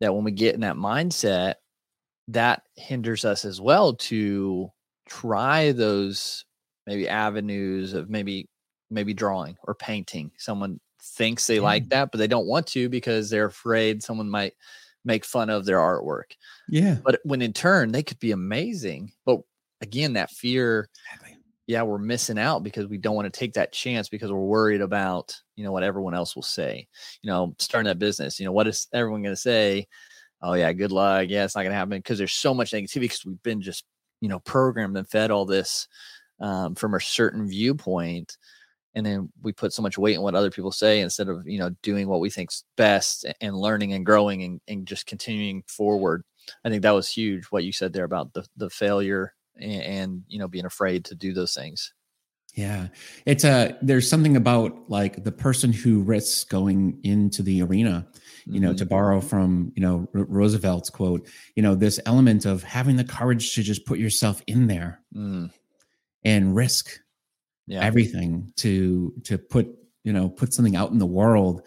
that 0.00 0.14
when 0.14 0.22
we 0.22 0.30
get 0.30 0.54
in 0.54 0.60
that 0.60 0.76
mindset, 0.76 1.54
that 2.28 2.62
hinders 2.76 3.24
us 3.24 3.44
as 3.44 3.60
well 3.60 3.94
to 3.94 4.70
try 5.08 5.72
those 5.72 6.44
maybe 6.86 7.08
avenues 7.08 7.94
of 7.94 8.10
maybe 8.10 8.48
maybe 8.90 9.12
drawing 9.12 9.56
or 9.64 9.74
painting. 9.74 10.30
Someone 10.38 10.78
thinks 11.16 11.46
they 11.46 11.60
like 11.60 11.88
that, 11.88 12.10
but 12.10 12.18
they 12.18 12.26
don't 12.26 12.46
want 12.46 12.66
to 12.68 12.88
because 12.88 13.30
they're 13.30 13.46
afraid 13.46 14.02
someone 14.02 14.30
might 14.30 14.54
make 15.04 15.24
fun 15.24 15.50
of 15.50 15.64
their 15.64 15.78
artwork. 15.78 16.32
Yeah. 16.68 16.98
But 17.04 17.20
when 17.24 17.42
in 17.42 17.52
turn 17.52 17.92
they 17.92 18.02
could 18.02 18.18
be 18.18 18.32
amazing. 18.32 19.12
But 19.24 19.40
again, 19.80 20.14
that 20.14 20.30
fear, 20.30 20.88
yeah, 21.66 21.82
we're 21.82 21.98
missing 21.98 22.38
out 22.38 22.62
because 22.62 22.86
we 22.86 22.98
don't 22.98 23.14
want 23.14 23.32
to 23.32 23.38
take 23.38 23.54
that 23.54 23.72
chance 23.72 24.08
because 24.08 24.30
we're 24.30 24.38
worried 24.38 24.80
about, 24.80 25.36
you 25.56 25.64
know, 25.64 25.72
what 25.72 25.82
everyone 25.82 26.14
else 26.14 26.34
will 26.34 26.42
say. 26.42 26.86
You 27.22 27.30
know, 27.30 27.54
starting 27.58 27.88
that 27.88 27.98
business, 27.98 28.38
you 28.38 28.46
know, 28.46 28.52
what 28.52 28.68
is 28.68 28.86
everyone 28.92 29.22
going 29.22 29.34
to 29.34 29.40
say? 29.40 29.86
Oh 30.42 30.54
yeah, 30.54 30.72
good 30.72 30.92
luck. 30.92 31.26
Yeah, 31.28 31.44
it's 31.44 31.56
not 31.56 31.62
going 31.62 31.72
to 31.72 31.78
happen 31.78 31.98
because 31.98 32.18
there's 32.18 32.32
so 32.32 32.54
much 32.54 32.72
negativity 32.72 33.00
because 33.00 33.24
we've 33.24 33.42
been 33.42 33.60
just, 33.60 33.84
you 34.20 34.28
know, 34.28 34.38
programmed 34.40 34.96
and 34.96 35.08
fed 35.08 35.30
all 35.30 35.44
this 35.44 35.88
um, 36.40 36.74
from 36.74 36.94
a 36.94 37.00
certain 37.00 37.48
viewpoint 37.48 38.36
and 38.98 39.06
then 39.06 39.32
we 39.42 39.52
put 39.52 39.72
so 39.72 39.80
much 39.80 39.96
weight 39.96 40.16
in 40.16 40.22
what 40.22 40.34
other 40.34 40.50
people 40.50 40.72
say 40.72 41.00
instead 41.00 41.28
of 41.28 41.46
you 41.46 41.58
know 41.58 41.70
doing 41.82 42.08
what 42.08 42.20
we 42.20 42.28
think's 42.28 42.64
best 42.76 43.24
and 43.40 43.56
learning 43.56 43.92
and 43.92 44.04
growing 44.04 44.42
and, 44.42 44.60
and 44.66 44.86
just 44.86 45.06
continuing 45.06 45.62
forward 45.66 46.24
i 46.64 46.68
think 46.68 46.82
that 46.82 46.90
was 46.90 47.08
huge 47.08 47.46
what 47.46 47.64
you 47.64 47.72
said 47.72 47.92
there 47.92 48.04
about 48.04 48.32
the, 48.34 48.44
the 48.56 48.68
failure 48.68 49.34
and, 49.56 49.82
and 49.82 50.22
you 50.28 50.38
know 50.38 50.48
being 50.48 50.66
afraid 50.66 51.04
to 51.04 51.14
do 51.14 51.32
those 51.32 51.54
things 51.54 51.94
yeah 52.54 52.88
it's 53.24 53.44
a 53.44 53.76
there's 53.82 54.10
something 54.10 54.36
about 54.36 54.90
like 54.90 55.22
the 55.22 55.32
person 55.32 55.72
who 55.72 56.02
risks 56.02 56.44
going 56.44 56.98
into 57.04 57.42
the 57.42 57.62
arena 57.62 58.06
you 58.46 58.58
know 58.58 58.70
mm-hmm. 58.70 58.76
to 58.78 58.86
borrow 58.86 59.20
from 59.20 59.72
you 59.76 59.82
know 59.82 60.08
R- 60.14 60.24
roosevelt's 60.24 60.90
quote 60.90 61.28
you 61.54 61.62
know 61.62 61.74
this 61.74 62.00
element 62.04 62.46
of 62.46 62.64
having 62.64 62.96
the 62.96 63.04
courage 63.04 63.54
to 63.54 63.62
just 63.62 63.86
put 63.86 63.98
yourself 63.98 64.42
in 64.46 64.66
there 64.66 65.00
mm. 65.14 65.50
and 66.24 66.56
risk 66.56 66.98
yeah. 67.68 67.84
everything 67.84 68.52
to 68.56 69.12
to 69.24 69.38
put 69.38 69.68
you 70.02 70.12
know 70.12 70.28
put 70.28 70.52
something 70.52 70.74
out 70.74 70.90
in 70.90 70.98
the 70.98 71.06
world 71.06 71.62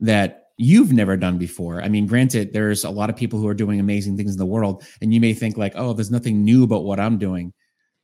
that 0.00 0.44
you've 0.58 0.92
never 0.92 1.16
done 1.16 1.38
before. 1.38 1.82
I 1.82 1.88
mean, 1.88 2.06
granted, 2.06 2.52
there's 2.52 2.84
a 2.84 2.90
lot 2.90 3.10
of 3.10 3.16
people 3.16 3.38
who 3.38 3.48
are 3.48 3.54
doing 3.54 3.80
amazing 3.80 4.16
things 4.16 4.32
in 4.32 4.38
the 4.38 4.46
world, 4.46 4.84
and 5.00 5.12
you 5.12 5.20
may 5.20 5.34
think 5.34 5.56
like, 5.56 5.72
oh, 5.76 5.92
there's 5.92 6.10
nothing 6.10 6.44
new 6.44 6.64
about 6.64 6.84
what 6.84 7.00
I'm 7.00 7.18
doing, 7.18 7.52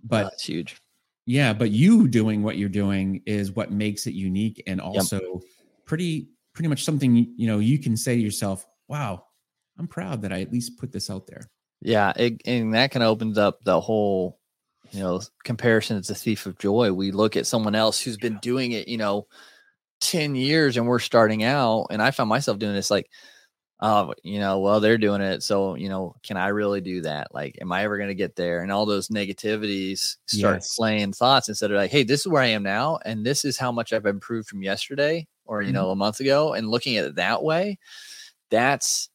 but 0.02 0.24
oh, 0.24 0.30
it's 0.32 0.44
huge. 0.44 0.76
Yeah, 1.26 1.52
but 1.52 1.70
you 1.70 2.08
doing 2.08 2.42
what 2.42 2.56
you're 2.56 2.68
doing 2.68 3.22
is 3.26 3.52
what 3.52 3.70
makes 3.70 4.06
it 4.06 4.14
unique, 4.14 4.62
and 4.66 4.80
also 4.80 5.20
yep. 5.20 5.42
pretty 5.84 6.28
pretty 6.54 6.68
much 6.68 6.84
something 6.84 7.16
you 7.36 7.46
know 7.46 7.58
you 7.58 7.78
can 7.78 7.96
say 7.96 8.16
to 8.16 8.20
yourself, 8.20 8.66
"Wow, 8.88 9.24
I'm 9.78 9.86
proud 9.86 10.22
that 10.22 10.32
I 10.32 10.40
at 10.40 10.52
least 10.52 10.78
put 10.78 10.90
this 10.90 11.10
out 11.10 11.26
there." 11.26 11.48
Yeah, 11.80 12.12
it, 12.16 12.40
and 12.44 12.74
that 12.74 12.90
kind 12.90 13.02
of 13.02 13.10
opens 13.10 13.38
up 13.38 13.62
the 13.64 13.80
whole 13.80 14.38
you 14.92 15.00
know, 15.00 15.20
comparison 15.44 15.96
is 15.96 16.10
a 16.10 16.14
thief 16.14 16.46
of 16.46 16.58
joy. 16.58 16.92
We 16.92 17.10
look 17.10 17.36
at 17.36 17.46
someone 17.46 17.74
else 17.74 18.00
who's 18.00 18.18
been 18.18 18.38
doing 18.42 18.72
it, 18.72 18.88
you 18.88 18.98
know, 18.98 19.26
10 20.02 20.34
years 20.34 20.76
and 20.76 20.86
we're 20.86 20.98
starting 20.98 21.42
out. 21.42 21.86
And 21.90 22.02
I 22.02 22.10
found 22.10 22.28
myself 22.28 22.58
doing 22.58 22.74
this 22.74 22.90
like, 22.90 23.08
oh, 23.80 24.12
you 24.22 24.38
know, 24.38 24.60
well, 24.60 24.80
they're 24.80 24.98
doing 24.98 25.22
it. 25.22 25.42
So, 25.42 25.74
you 25.74 25.88
know, 25.88 26.14
can 26.22 26.36
I 26.36 26.48
really 26.48 26.80
do 26.80 27.00
that? 27.02 27.34
Like, 27.34 27.56
am 27.60 27.72
I 27.72 27.84
ever 27.84 27.96
going 27.96 28.10
to 28.10 28.14
get 28.14 28.36
there? 28.36 28.62
And 28.62 28.70
all 28.70 28.84
those 28.84 29.08
negativities 29.08 30.16
start 30.26 30.56
yes. 30.56 30.76
playing 30.76 31.14
thoughts 31.14 31.48
instead 31.48 31.70
of 31.70 31.78
like, 31.78 31.90
hey, 31.90 32.04
this 32.04 32.20
is 32.20 32.28
where 32.28 32.42
I 32.42 32.48
am 32.48 32.62
now. 32.62 32.98
And 33.04 33.24
this 33.24 33.44
is 33.44 33.58
how 33.58 33.72
much 33.72 33.92
I've 33.92 34.06
improved 34.06 34.48
from 34.48 34.62
yesterday 34.62 35.26
or, 35.46 35.62
you 35.62 35.68
mm-hmm. 35.68 35.74
know, 35.74 35.90
a 35.90 35.96
month 35.96 36.20
ago. 36.20 36.52
And 36.52 36.68
looking 36.68 36.96
at 36.96 37.06
it 37.06 37.14
that 37.16 37.42
way, 37.42 37.78
that's, 38.50 39.08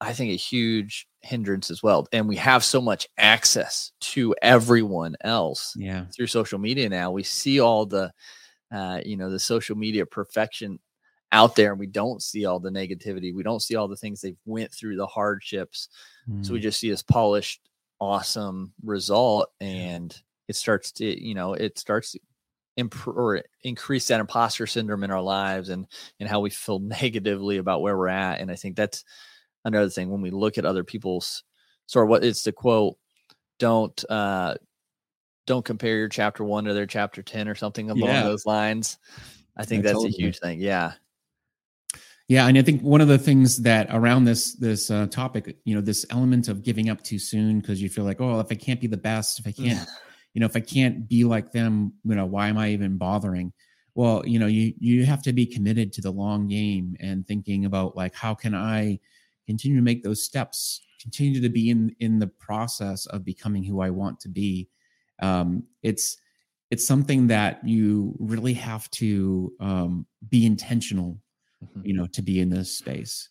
I 0.00 0.12
think, 0.12 0.30
a 0.30 0.36
huge 0.36 1.06
hindrance 1.26 1.70
as 1.70 1.82
well. 1.82 2.06
And 2.12 2.28
we 2.28 2.36
have 2.36 2.64
so 2.64 2.80
much 2.80 3.08
access 3.18 3.92
to 4.00 4.34
everyone 4.42 5.16
else 5.22 5.74
yeah. 5.76 6.06
through 6.14 6.28
social 6.28 6.58
media 6.58 6.88
now. 6.88 7.10
We 7.10 7.22
see 7.22 7.60
all 7.60 7.86
the 7.86 8.12
uh, 8.72 9.00
you 9.04 9.16
know, 9.16 9.30
the 9.30 9.38
social 9.38 9.76
media 9.76 10.04
perfection 10.04 10.78
out 11.32 11.54
there 11.54 11.70
and 11.70 11.78
we 11.78 11.86
don't 11.86 12.22
see 12.22 12.46
all 12.46 12.60
the 12.60 12.70
negativity. 12.70 13.34
We 13.34 13.42
don't 13.42 13.62
see 13.62 13.76
all 13.76 13.88
the 13.88 13.96
things 13.96 14.20
they've 14.20 14.36
went 14.44 14.72
through, 14.72 14.96
the 14.96 15.06
hardships. 15.06 15.88
Mm. 16.28 16.44
So 16.44 16.52
we 16.52 16.58
mm. 16.58 16.62
just 16.62 16.80
see 16.80 16.90
this 16.90 17.02
polished, 17.02 17.60
awesome 18.00 18.72
result 18.82 19.50
and 19.60 20.16
it 20.48 20.56
starts 20.56 20.92
to, 20.92 21.24
you 21.24 21.34
know, 21.34 21.54
it 21.54 21.78
starts 21.78 22.12
to 22.12 22.20
or 23.06 23.42
increase 23.62 24.08
that 24.08 24.20
imposter 24.20 24.66
syndrome 24.66 25.02
in 25.02 25.10
our 25.10 25.22
lives 25.22 25.70
and 25.70 25.86
and 26.20 26.28
how 26.28 26.40
we 26.40 26.50
feel 26.50 26.78
negatively 27.00 27.56
about 27.56 27.80
where 27.80 27.96
we're 27.96 28.08
at. 28.08 28.40
And 28.40 28.50
I 28.50 28.54
think 28.54 28.76
that's 28.76 29.04
another 29.66 29.90
thing 29.90 30.08
when 30.08 30.22
we 30.22 30.30
look 30.30 30.56
at 30.56 30.64
other 30.64 30.84
people's 30.84 31.42
sort 31.86 32.04
of 32.04 32.08
what 32.08 32.24
it's 32.24 32.44
the 32.44 32.52
quote 32.52 32.96
don't 33.58 34.04
uh 34.10 34.54
don't 35.46 35.64
compare 35.64 35.96
your 35.96 36.08
chapter 36.08 36.44
one 36.44 36.64
to 36.64 36.74
their 36.74 36.86
chapter 36.86 37.22
10 37.22 37.48
or 37.48 37.54
something 37.54 37.90
along 37.90 38.08
yeah. 38.08 38.22
those 38.22 38.46
lines 38.46 38.98
i 39.56 39.64
think 39.64 39.84
that's 39.84 40.04
a 40.04 40.08
huge 40.08 40.38
thing 40.38 40.60
yeah. 40.60 40.92
Yeah 42.28 42.46
and 42.46 42.58
i 42.58 42.62
think 42.62 42.82
one 42.82 43.00
of 43.00 43.08
the 43.08 43.18
things 43.18 43.58
that 43.62 43.88
around 43.90 44.24
this 44.24 44.54
this 44.54 44.90
uh, 44.90 45.06
topic 45.06 45.58
you 45.64 45.74
know 45.74 45.80
this 45.80 46.06
element 46.10 46.48
of 46.48 46.62
giving 46.62 46.88
up 46.88 47.02
too 47.02 47.18
soon 47.18 47.60
because 47.60 47.80
you 47.82 47.88
feel 47.88 48.04
like 48.04 48.20
oh 48.20 48.40
if 48.40 48.48
i 48.50 48.54
can't 48.54 48.80
be 48.80 48.88
the 48.88 48.96
best 48.96 49.38
if 49.38 49.46
i 49.46 49.52
can't 49.62 49.88
you 50.34 50.40
know 50.40 50.46
if 50.46 50.56
i 50.56 50.60
can't 50.60 51.08
be 51.08 51.24
like 51.24 51.52
them 51.52 51.92
you 52.04 52.14
know 52.14 52.26
why 52.26 52.48
am 52.48 52.58
i 52.58 52.70
even 52.70 52.98
bothering? 52.98 53.52
Well 53.94 54.22
you 54.26 54.38
know 54.38 54.46
you 54.46 54.74
you 54.78 55.06
have 55.06 55.22
to 55.22 55.32
be 55.32 55.46
committed 55.46 55.92
to 55.94 56.02
the 56.02 56.10
long 56.10 56.48
game 56.48 56.96
and 57.00 57.26
thinking 57.26 57.64
about 57.64 57.96
like 57.96 58.14
how 58.14 58.34
can 58.34 58.54
i 58.54 58.98
continue 59.46 59.76
to 59.76 59.82
make 59.82 60.02
those 60.02 60.22
steps 60.24 60.80
continue 61.00 61.40
to 61.40 61.48
be 61.48 61.70
in 61.70 61.94
in 62.00 62.18
the 62.18 62.26
process 62.26 63.06
of 63.06 63.24
becoming 63.24 63.62
who 63.62 63.80
i 63.80 63.90
want 63.90 64.18
to 64.20 64.28
be 64.28 64.68
um 65.22 65.62
it's 65.82 66.16
it's 66.70 66.84
something 66.86 67.26
that 67.28 67.60
you 67.66 68.14
really 68.18 68.54
have 68.54 68.90
to 68.90 69.52
um 69.60 70.06
be 70.28 70.44
intentional 70.46 71.18
Mhm. 71.64 71.86
you 71.86 71.94
know 71.94 72.06
to 72.08 72.20
be 72.22 72.40
in 72.40 72.50
this 72.50 72.70
space 72.76 73.30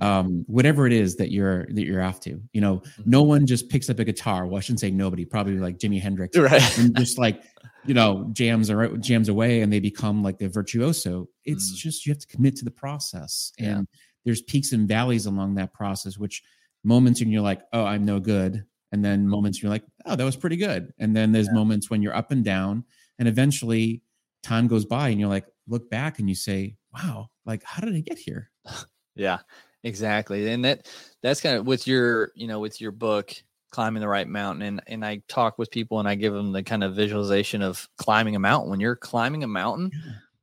um 0.00 0.44
whatever 0.46 0.86
it 0.86 0.94
is 0.94 1.16
that 1.16 1.30
you're 1.30 1.66
that 1.66 1.84
you're 1.84 2.00
after 2.00 2.38
you 2.54 2.60
know 2.60 2.76
Mhm. 2.78 3.06
no 3.06 3.22
one 3.22 3.46
just 3.46 3.68
picks 3.68 3.90
up 3.90 3.98
a 3.98 4.04
guitar 4.04 4.46
well 4.46 4.56
i 4.56 4.60
shouldn't 4.60 4.80
say 4.80 4.90
nobody 4.90 5.24
probably 5.26 5.58
like 5.58 5.76
jimi 5.78 6.00
hendrix 6.00 6.36
Right. 6.38 6.78
and 6.78 6.96
just 6.96 7.18
like 7.18 7.42
you 7.84 7.92
know 7.92 8.30
jams 8.32 8.70
or 8.70 8.96
jams 8.96 9.28
away 9.28 9.60
and 9.60 9.70
they 9.72 9.80
become 9.80 10.22
like 10.22 10.38
the 10.38 10.48
virtuoso 10.48 11.28
it's 11.44 11.70
Mm. 11.72 11.76
just 11.76 12.06
you 12.06 12.12
have 12.12 12.18
to 12.20 12.26
commit 12.26 12.56
to 12.56 12.64
the 12.64 12.70
process 12.70 13.52
Yeah. 13.58 13.78
and 13.78 13.88
there's 14.26 14.42
peaks 14.42 14.72
and 14.72 14.86
valleys 14.86 15.24
along 15.24 15.54
that 15.54 15.72
process 15.72 16.18
which 16.18 16.42
moments 16.84 17.20
when 17.20 17.30
you're 17.30 17.40
like 17.40 17.62
oh 17.72 17.84
i'm 17.84 18.04
no 18.04 18.20
good 18.20 18.62
and 18.92 19.02
then 19.02 19.20
mm-hmm. 19.20 19.30
moments 19.30 19.62
you're 19.62 19.70
like 19.70 19.84
oh 20.04 20.14
that 20.14 20.24
was 20.24 20.36
pretty 20.36 20.56
good 20.56 20.92
and 20.98 21.16
then 21.16 21.32
there's 21.32 21.46
Yeah. 21.46 21.54
moments 21.54 21.88
when 21.88 22.02
you're 22.02 22.14
up 22.14 22.30
and 22.30 22.44
down 22.44 22.84
and 23.18 23.26
eventually 23.26 24.02
time 24.42 24.66
goes 24.66 24.84
by 24.84 25.08
and 25.08 25.18
you're 25.18 25.30
like 25.30 25.46
look 25.66 25.88
back 25.88 26.18
and 26.18 26.28
you 26.28 26.34
say 26.34 26.76
wow 26.92 27.30
like 27.46 27.62
how 27.64 27.80
did 27.80 27.94
i 27.94 28.00
get 28.00 28.18
here 28.18 28.50
Yeah, 29.16 29.38
exactly. 29.82 30.48
And 30.50 30.64
that 30.64 30.88
that's 31.22 31.40
kind 31.40 31.56
of 31.56 31.66
with 31.66 31.86
your, 31.86 32.32
you 32.34 32.46
know, 32.46 32.60
with 32.60 32.80
your 32.80 32.92
book, 32.92 33.32
climbing 33.70 34.00
the 34.00 34.08
right 34.08 34.28
mountain. 34.28 34.62
And 34.62 34.82
and 34.86 35.04
I 35.04 35.22
talk 35.26 35.58
with 35.58 35.70
people 35.70 35.98
and 35.98 36.08
I 36.08 36.14
give 36.14 36.32
them 36.32 36.52
the 36.52 36.62
kind 36.62 36.84
of 36.84 36.94
visualization 36.94 37.62
of 37.62 37.88
climbing 37.96 38.36
a 38.36 38.38
mountain. 38.38 38.70
When 38.70 38.80
you're 38.80 38.94
climbing 38.94 39.42
a 39.42 39.48
mountain, 39.48 39.90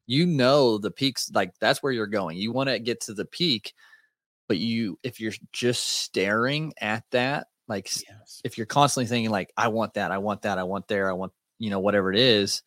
you 0.06 0.26
know 0.26 0.78
the 0.78 0.92
peaks, 0.92 1.32
like 1.34 1.54
that's 1.60 1.82
where 1.82 1.92
you're 1.92 2.08
going. 2.08 2.38
You 2.38 2.52
want 2.52 2.70
to 2.70 2.80
get 2.80 3.02
to 3.02 3.14
the 3.14 3.26
peak, 3.26 3.74
but 4.48 4.58
you 4.58 5.00
if 5.04 5.20
you're 5.20 5.34
just 5.52 5.84
staring 5.84 6.74
at 6.80 7.04
that, 7.12 7.48
like 7.68 7.90
yes 8.08 8.42
if 8.44 8.58
you're 8.58 8.68
constantly 8.68 9.08
thinking 9.08 9.32
like, 9.32 9.52
I 9.58 9.70
want 9.70 9.94
that, 9.96 10.12
I 10.12 10.18
want 10.18 10.44
that, 10.44 10.58
I 10.58 10.64
want 10.64 10.88
there, 10.88 11.10
I 11.10 11.14
want, 11.14 11.32
you 11.60 11.70
know, 11.70 11.80
whatever 11.80 12.12
it 12.12 12.20
is, 12.20 12.62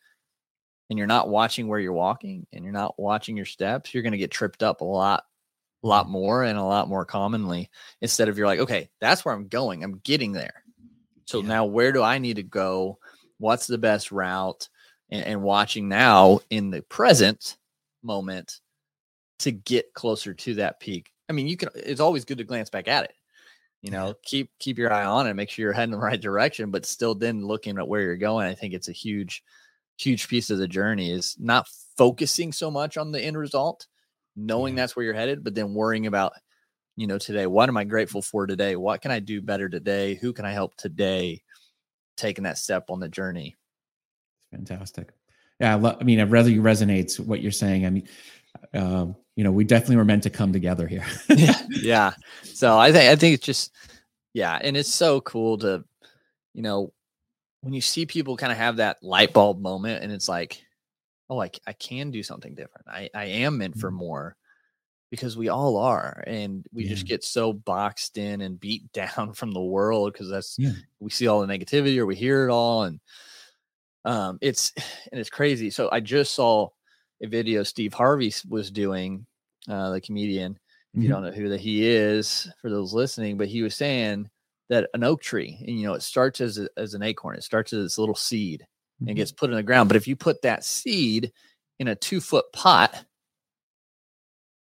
and 0.88 0.99
you're 0.99 1.07
not 1.07 1.29
watching 1.29 1.68
where 1.68 1.81
you're 1.81 1.92
walking 1.92 2.46
and 2.53 2.64
you're 2.64 2.72
not 2.72 2.99
watching 2.99 3.37
your 3.37 3.46
steps, 3.46 3.92
you're 3.92 4.03
gonna 4.03 4.16
get 4.16 4.31
tripped 4.31 4.62
up 4.62 4.81
a 4.81 4.85
lot 4.85 5.25
a 5.83 5.87
lot 5.87 6.05
mm-hmm. 6.05 6.12
more 6.12 6.42
and 6.42 6.59
a 6.59 6.64
lot 6.64 6.88
more 6.88 7.05
commonly 7.05 7.70
instead 8.01 8.29
of 8.29 8.37
you're 8.37 8.46
like 8.46 8.61
okay 8.61 8.88
that's 9.01 9.25
where 9.25 9.35
i'm 9.35 9.49
going 9.49 9.85
i'm 9.85 10.01
getting 10.05 10.33
there 10.33 10.62
so 11.27 11.40
Yeah. 11.40 11.49
now 11.49 11.64
where 11.64 11.92
do 11.92 12.03
i 12.03 12.18
need 12.18 12.37
to 12.37 12.42
go 12.42 12.99
what's 13.38 13.66
the 13.66 13.79
best 13.79 14.11
route 14.11 14.68
and, 15.10 15.24
and 15.24 15.42
watching 15.42 15.88
now 15.88 16.40
in 16.50 16.70
the 16.70 16.82
present 16.82 17.56
moment 18.02 18.60
to 19.38 19.50
get 19.50 19.92
closer 19.94 20.32
to 20.32 20.54
that 20.54 20.80
peak 20.80 21.10
i 21.28 21.32
mean 21.32 21.46
you 21.46 21.56
can 21.56 21.68
it's 21.74 22.00
always 22.00 22.24
good 22.24 22.38
to 22.38 22.44
glance 22.44 22.70
back 22.70 22.88
at 22.88 23.04
it 23.04 23.14
you 23.82 23.90
know 23.90 24.14
keep 24.22 24.50
keep 24.58 24.78
your 24.78 24.92
eye 24.92 25.04
on 25.04 25.26
it 25.26 25.34
make 25.34 25.50
sure 25.50 25.62
you're 25.64 25.72
heading 25.72 25.92
in 25.92 25.98
the 25.98 26.04
right 26.04 26.20
direction 26.20 26.70
but 26.70 26.86
still 26.86 27.14
then 27.14 27.44
looking 27.44 27.76
at 27.78 27.86
where 27.88 28.02
you're 28.02 28.16
going 28.16 28.46
i 28.46 28.54
think 28.54 28.72
it's 28.72 28.88
a 28.88 28.92
huge 28.92 29.42
huge 29.98 30.28
piece 30.28 30.50
of 30.50 30.58
the 30.58 30.68
journey 30.68 31.10
is 31.10 31.36
not 31.38 31.66
focusing 31.96 32.52
so 32.52 32.70
much 32.70 32.96
on 32.96 33.12
the 33.12 33.20
end 33.20 33.36
result 33.36 33.86
knowing 34.36 34.74
Yeah. 34.74 34.82
that's 34.82 34.94
where 34.94 35.04
you're 35.04 35.14
headed, 35.14 35.42
but 35.42 35.54
then 35.54 35.72
worrying 35.72 36.06
about, 36.06 36.34
you 36.96 37.06
know, 37.06 37.16
today, 37.16 37.46
what 37.46 37.70
am 37.70 37.76
I 37.78 37.84
grateful 37.84 38.20
for 38.20 38.46
today? 38.46 38.76
What 38.76 39.00
can 39.00 39.10
I 39.10 39.18
do 39.18 39.40
better 39.40 39.68
today? 39.68 40.14
Who 40.14 40.34
can 40.34 40.44
I 40.44 40.52
help 40.52 40.76
today? 40.76 41.42
Taking 42.18 42.44
that 42.44 42.58
step 42.58 42.90
on 42.90 43.00
the 43.00 43.08
journey. 43.08 43.56
Fantastic 44.50 45.12
yeah 45.61 45.72
I, 45.72 45.74
lo- 45.76 45.96
I 46.00 46.04
mean 46.04 46.18
it 46.20 46.24
really 46.24 46.56
resonates 46.56 47.18
what 47.18 47.40
you're 47.42 47.52
saying 47.52 47.87
i 47.87 47.90
mean 47.90 48.09
um 48.74 49.16
you 49.37 49.44
know 49.44 49.50
we 49.52 49.64
definitely 49.64 49.96
were 49.96 50.04
meant 50.04 50.22
to 50.24 50.30
come 50.30 50.52
together 50.52 50.87
here 50.87 51.04
yeah. 51.28 51.61
Yeah. 51.70 52.12
So 52.42 52.78
I 52.78 52.90
think, 52.92 53.11
I 53.11 53.16
think 53.16 53.35
it's 53.35 53.44
just, 53.44 53.72
yeah. 54.32 54.59
And 54.62 54.76
it's 54.78 54.92
so 54.94 55.20
cool 55.20 55.59
to, 55.59 55.85
you 56.54 56.62
know, 56.62 56.90
when 57.61 57.74
you 57.74 57.82
see 57.82 58.06
people 58.06 58.37
kind 58.38 58.50
of 58.50 58.56
have 58.56 58.76
that 58.76 59.02
light 59.02 59.35
bulb 59.35 59.61
moment 59.61 60.02
and 60.02 60.11
it's 60.11 60.26
like, 60.28 60.62
oh, 61.28 61.40
I 61.42 61.50
I 61.66 61.74
can 61.74 62.11
do 62.11 62.22
something 62.22 62.54
different. 62.54 62.87
I, 62.88 63.11
I 63.14 63.24
am 63.26 63.59
meant 63.59 63.78
for 63.78 63.90
Mhm. 63.90 63.96
more 63.96 64.37
because 65.11 65.37
we 65.37 65.48
all 65.50 65.76
are. 65.76 66.24
And 66.26 66.64
we 66.72 66.88
just 66.88 67.06
get 67.06 67.22
so 67.22 67.52
boxed 67.52 68.16
in 68.16 68.40
and 68.40 68.59
beat 68.59 68.90
down 68.92 69.35
from 69.35 69.52
the 69.52 69.61
world 69.62 70.14
because 70.14 70.30
that's, 70.30 70.56
Yeah. 70.59 70.72
we 70.98 71.11
see 71.11 71.26
all 71.26 71.44
the 71.46 71.59
negativity 71.59 71.98
or 71.98 72.06
we 72.06 72.16
hear 72.16 72.48
it 72.48 72.50
all. 72.50 72.85
And 72.85 73.00
um, 74.06 74.38
it's, 74.40 74.72
and 75.12 75.20
it's 75.20 75.30
crazy. 75.30 75.68
So 75.70 75.90
I 75.92 76.00
just 76.00 76.34
saw 76.34 76.68
a 77.22 77.26
video 77.26 77.62
Steve 77.62 77.92
Harvey 77.92 78.32
was 78.48 78.70
doing, 78.70 79.26
uh, 79.68 79.90
the 79.90 80.00
comedian. 80.00 80.58
If 80.94 81.02
you 81.02 81.08
Mhm. 81.08 81.12
don't 81.12 81.22
know 81.24 81.30
who 81.32 81.48
that 81.50 81.60
he 81.60 81.86
is, 81.86 82.48
for 82.62 82.70
those 82.70 82.94
listening, 82.94 83.36
but 83.36 83.48
he 83.48 83.62
was 83.62 83.74
saying 83.76 84.30
that 84.70 84.88
an 84.94 85.04
oak 85.04 85.20
tree, 85.20 85.58
and 85.66 85.78
you 85.78 85.86
know, 85.86 85.94
it 85.94 86.02
starts 86.02 86.40
as 86.40 86.58
a, 86.58 86.68
as 86.78 86.94
an 86.94 87.02
acorn. 87.02 87.36
It 87.36 87.44
starts 87.44 87.72
as 87.72 87.84
this 87.84 87.98
little 87.98 88.14
seed 88.14 88.66
and 89.00 89.10
Mhm. 89.10 89.16
gets 89.16 89.32
put 89.32 89.50
in 89.50 89.56
the 89.56 89.62
ground. 89.62 89.88
But 89.88 89.96
if 89.96 90.08
you 90.08 90.16
put 90.16 90.40
that 90.42 90.64
seed 90.64 91.32
in 91.78 91.88
a 91.88 91.94
two 91.94 92.20
foot 92.20 92.46
pot, 92.52 93.04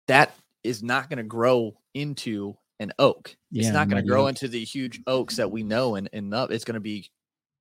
that 0.08 0.36
is 0.64 0.82
not 0.84 1.10
going 1.10 1.18
to 1.18 1.24
grow 1.24 1.78
into 1.94 2.58
an 2.80 2.92
oak. 3.00 3.36
It's 3.54 3.72
not 3.72 3.88
going 3.90 4.04
to 4.04 4.08
grow 4.10 4.24
oak. 4.24 4.30
into 4.30 4.48
the 4.48 4.64
huge 4.64 5.02
oaks 5.08 5.36
that 5.38 5.50
we 5.52 5.64
know 5.64 5.96
and 5.96 6.10
and 6.12 6.34
up. 6.34 6.52
It's 6.52 6.66
going 6.66 6.74
to 6.76 6.80
be 6.80 7.10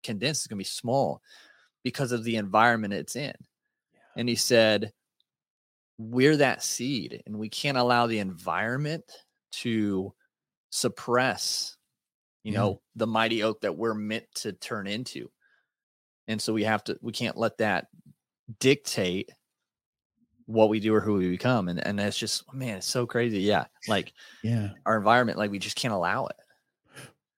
condensed. 0.03 0.43
It's 0.43 0.47
going 0.49 0.57
to 0.59 0.61
be 0.61 0.65
small 0.65 1.21
because 1.85 2.13
of 2.13 2.25
the 2.25 2.37
environment 2.37 2.95
it's 2.95 3.17
in. 3.17 3.35
And 4.17 4.29
he 4.29 4.37
said, 4.37 4.93
we're 5.99 6.37
that 6.39 6.63
seed, 6.63 7.23
and 7.27 7.39
we 7.39 7.49
can't 7.49 7.79
allow 7.79 8.07
the 8.07 8.19
environment 8.19 9.05
to 9.53 10.13
suppress, 10.71 11.77
you 12.45 12.53
Yeah. 12.53 12.59
know, 12.59 12.83
the 12.97 13.07
mighty 13.07 13.43
oak 13.43 13.61
that 13.63 13.77
we're 13.77 13.95
meant 13.95 14.27
to 14.37 14.53
turn 14.53 14.87
into. 14.87 15.31
And 16.29 16.41
so 16.41 16.53
we 16.53 16.65
have 16.65 16.85
to, 16.85 16.99
we 17.03 17.13
can't 17.13 17.37
let 17.37 17.59
that 17.59 17.89
dictate 18.61 19.31
what 20.47 20.69
we 20.69 20.81
do 20.81 20.95
or 20.95 21.01
who 21.01 21.15
we 21.15 21.31
become. 21.31 21.69
And 21.69 21.85
and 21.87 21.99
that's 21.99 22.19
just, 22.19 22.53
man, 22.53 22.79
it's 22.79 22.87
so 22.87 23.07
crazy. 23.07 23.41
Yeah. 23.41 23.67
Like 23.87 24.13
yeah 24.43 24.71
our 24.87 24.97
environment, 24.97 25.39
like 25.39 25.51
we 25.51 25.59
just 25.59 25.77
can't 25.77 25.95
allow 25.95 26.27
it. 26.27 26.37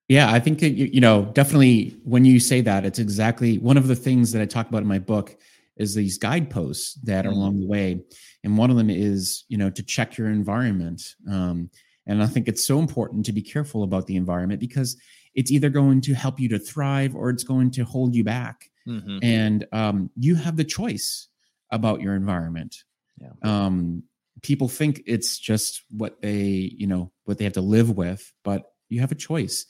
Yeah, 0.09 0.31
I 0.33 0.38
think 0.38 0.61
that 0.61 0.71
you, 0.71 0.87
you 0.87 1.01
know 1.01 1.25
definitely 1.35 1.97
when 2.05 2.25
you 2.25 2.38
say 2.38 2.61
that, 2.62 2.85
it's 2.85 2.99
exactly 2.99 3.59
one 3.59 3.77
of 3.77 3.88
the 3.88 3.97
things 3.97 4.33
that 4.33 4.42
I 4.42 4.47
talk 4.47 4.69
about 4.69 4.83
in 4.83 4.88
my 4.88 4.99
book 4.99 5.37
is 5.77 5.95
these 5.95 6.16
guideposts 6.16 6.95
that 7.05 7.27
are 7.27 7.31
along 7.31 7.61
the 7.61 7.66
way, 7.66 8.01
and 8.45 8.57
one 8.57 8.71
of 8.71 8.77
them 8.77 8.90
is 8.90 9.45
you 9.49 9.59
know 9.59 9.71
to 9.71 9.83
check 9.83 10.16
your 10.16 10.29
environment. 10.29 11.03
Um, 11.31 11.71
and 12.07 12.23
I 12.23 12.27
think 12.27 12.47
it's 12.47 12.64
so 12.64 12.79
important 12.79 13.27
to 13.27 13.33
be 13.33 13.42
careful 13.42 13.83
about 13.83 14.07
the 14.07 14.16
environment 14.16 14.61
because 14.61 14.97
it's 15.35 15.51
either 15.51 15.69
going 15.69 16.01
to 16.03 16.14
help 16.14 16.38
you 16.38 16.49
to 16.51 16.59
thrive 16.59 17.16
or 17.16 17.31
it's 17.31 17.45
going 17.45 17.73
to 17.73 17.85
hold 17.85 18.14
you 18.14 18.23
back. 18.23 18.71
Mhm. 18.87 19.19
And 19.23 19.66
um, 19.73 20.11
you 20.16 20.37
have 20.37 20.57
the 20.57 20.64
choice 20.64 21.29
about 21.71 22.01
your 22.01 22.14
environment. 22.14 22.77
Yeah. 23.21 23.33
Um, 23.42 24.05
people 24.42 24.69
think 24.69 25.03
it's 25.07 25.38
just 25.38 25.83
what 25.90 26.23
they 26.23 26.73
you 26.77 26.87
know 26.87 27.11
what 27.25 27.38
they 27.38 27.45
have 27.45 27.55
to 27.55 27.61
live 27.61 27.90
with, 27.90 28.33
but 28.45 28.71
you 28.88 29.01
have 29.01 29.11
a 29.11 29.16
choice 29.16 29.66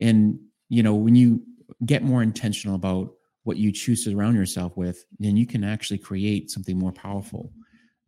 and 0.00 0.38
you 0.68 0.82
know 0.82 0.94
when 0.94 1.14
you 1.14 1.42
get 1.86 2.02
more 2.02 2.22
intentional 2.22 2.74
about 2.76 3.12
what 3.44 3.56
you 3.56 3.72
choose 3.72 4.04
to 4.04 4.10
surround 4.10 4.36
yourself 4.36 4.76
with 4.76 5.04
then 5.18 5.36
you 5.36 5.46
can 5.46 5.64
actually 5.64 5.98
create 5.98 6.50
something 6.50 6.78
more 6.78 6.92
powerful 6.92 7.52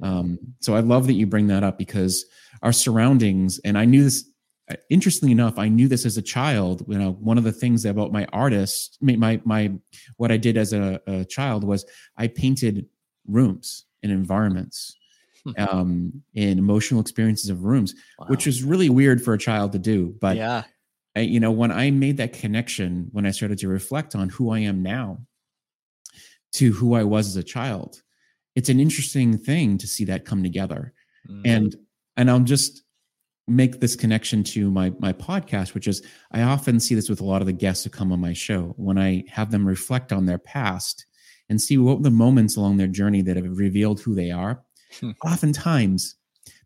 um, 0.02 0.38
so 0.60 0.74
i 0.74 0.80
love 0.80 1.06
that 1.06 1.14
you 1.14 1.26
bring 1.26 1.46
that 1.46 1.62
up 1.62 1.78
because 1.78 2.24
our 2.62 2.72
surroundings 2.72 3.60
and 3.64 3.76
i 3.78 3.84
knew 3.84 4.02
this 4.04 4.24
uh, 4.70 4.76
interestingly 4.88 5.32
enough 5.32 5.58
i 5.58 5.68
knew 5.68 5.88
this 5.88 6.04
as 6.06 6.16
a 6.16 6.22
child 6.22 6.84
you 6.88 6.98
know 6.98 7.12
one 7.12 7.38
of 7.38 7.44
the 7.44 7.52
things 7.52 7.84
about 7.84 8.12
my 8.12 8.26
artist 8.32 8.98
my 9.00 9.16
my, 9.16 9.40
my 9.44 9.72
what 10.16 10.30
i 10.32 10.36
did 10.36 10.56
as 10.56 10.72
a, 10.72 11.00
a 11.06 11.24
child 11.24 11.64
was 11.64 11.84
i 12.16 12.26
painted 12.26 12.86
rooms 13.26 13.86
and 14.02 14.12
environments 14.12 14.96
Hmm. 15.46 15.52
um, 15.70 16.22
and 16.36 16.58
emotional 16.58 17.00
experiences 17.00 17.48
of 17.48 17.64
rooms 17.64 17.94
which 18.28 18.44
Wow. 18.44 18.48
was 18.50 18.62
really 18.62 18.90
weird 18.90 19.22
for 19.24 19.32
a 19.32 19.38
child 19.38 19.72
to 19.72 19.78
do 19.78 20.14
but 20.20 20.36
yeah. 20.36 20.64
I, 21.16 21.20
you 21.20 21.40
know, 21.40 21.50
when 21.50 21.72
I 21.72 21.90
made 21.90 22.18
that 22.18 22.32
connection, 22.32 23.08
when 23.12 23.26
I 23.26 23.30
started 23.30 23.58
to 23.58 23.68
reflect 23.68 24.14
on 24.14 24.28
who 24.28 24.50
I 24.50 24.60
am 24.60 24.82
now 24.82 25.18
to 26.54 26.72
who 26.72 26.94
I 26.94 27.04
was 27.04 27.28
as 27.28 27.36
a 27.36 27.42
child, 27.42 28.02
it's 28.54 28.68
an 28.68 28.80
interesting 28.80 29.38
thing 29.38 29.78
to 29.78 29.86
see 29.86 30.04
that 30.04 30.24
come 30.24 30.42
together. 30.42 30.92
Mm. 31.28 31.42
And 31.44 31.76
and 32.16 32.30
I'll 32.30 32.40
just 32.40 32.82
make 33.48 33.80
this 33.80 33.96
connection 33.96 34.44
to 34.44 34.70
my 34.70 34.92
my 34.98 35.12
podcast, 35.12 35.74
which 35.74 35.88
is 35.88 36.02
I 36.32 36.42
often 36.42 36.80
see 36.80 36.94
this 36.94 37.08
with 37.08 37.20
a 37.20 37.24
lot 37.24 37.42
of 37.42 37.46
the 37.46 37.52
guests 37.52 37.84
who 37.84 37.90
come 37.90 38.12
on 38.12 38.20
my 38.20 38.32
show 38.32 38.74
when 38.76 38.98
I 38.98 39.24
have 39.28 39.50
them 39.50 39.66
reflect 39.66 40.12
on 40.12 40.26
their 40.26 40.38
past 40.38 41.06
and 41.48 41.60
see 41.60 41.76
what 41.76 42.02
the 42.02 42.10
moments 42.10 42.56
along 42.56 42.76
their 42.76 42.86
journey 42.86 43.22
that 43.22 43.36
have 43.36 43.58
revealed 43.58 44.00
who 44.00 44.14
they 44.14 44.30
are. 44.30 44.62
Hmm. 45.00 45.10
Oftentimes, 45.24 46.14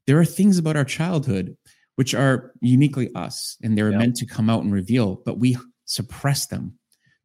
there 0.06 0.18
are 0.18 0.24
things 0.24 0.58
about 0.58 0.76
our 0.76 0.84
childhood 0.84 1.56
which 1.96 2.14
are 2.14 2.52
uniquely 2.60 3.10
us 3.14 3.56
and 3.62 3.76
they're 3.78 3.90
meant 3.96 4.16
to 4.16 4.26
come 4.26 4.50
out 4.50 4.62
and 4.64 4.72
reveal, 4.72 5.22
but 5.24 5.38
we 5.38 5.56
suppress 5.84 6.46
them. 6.46 6.78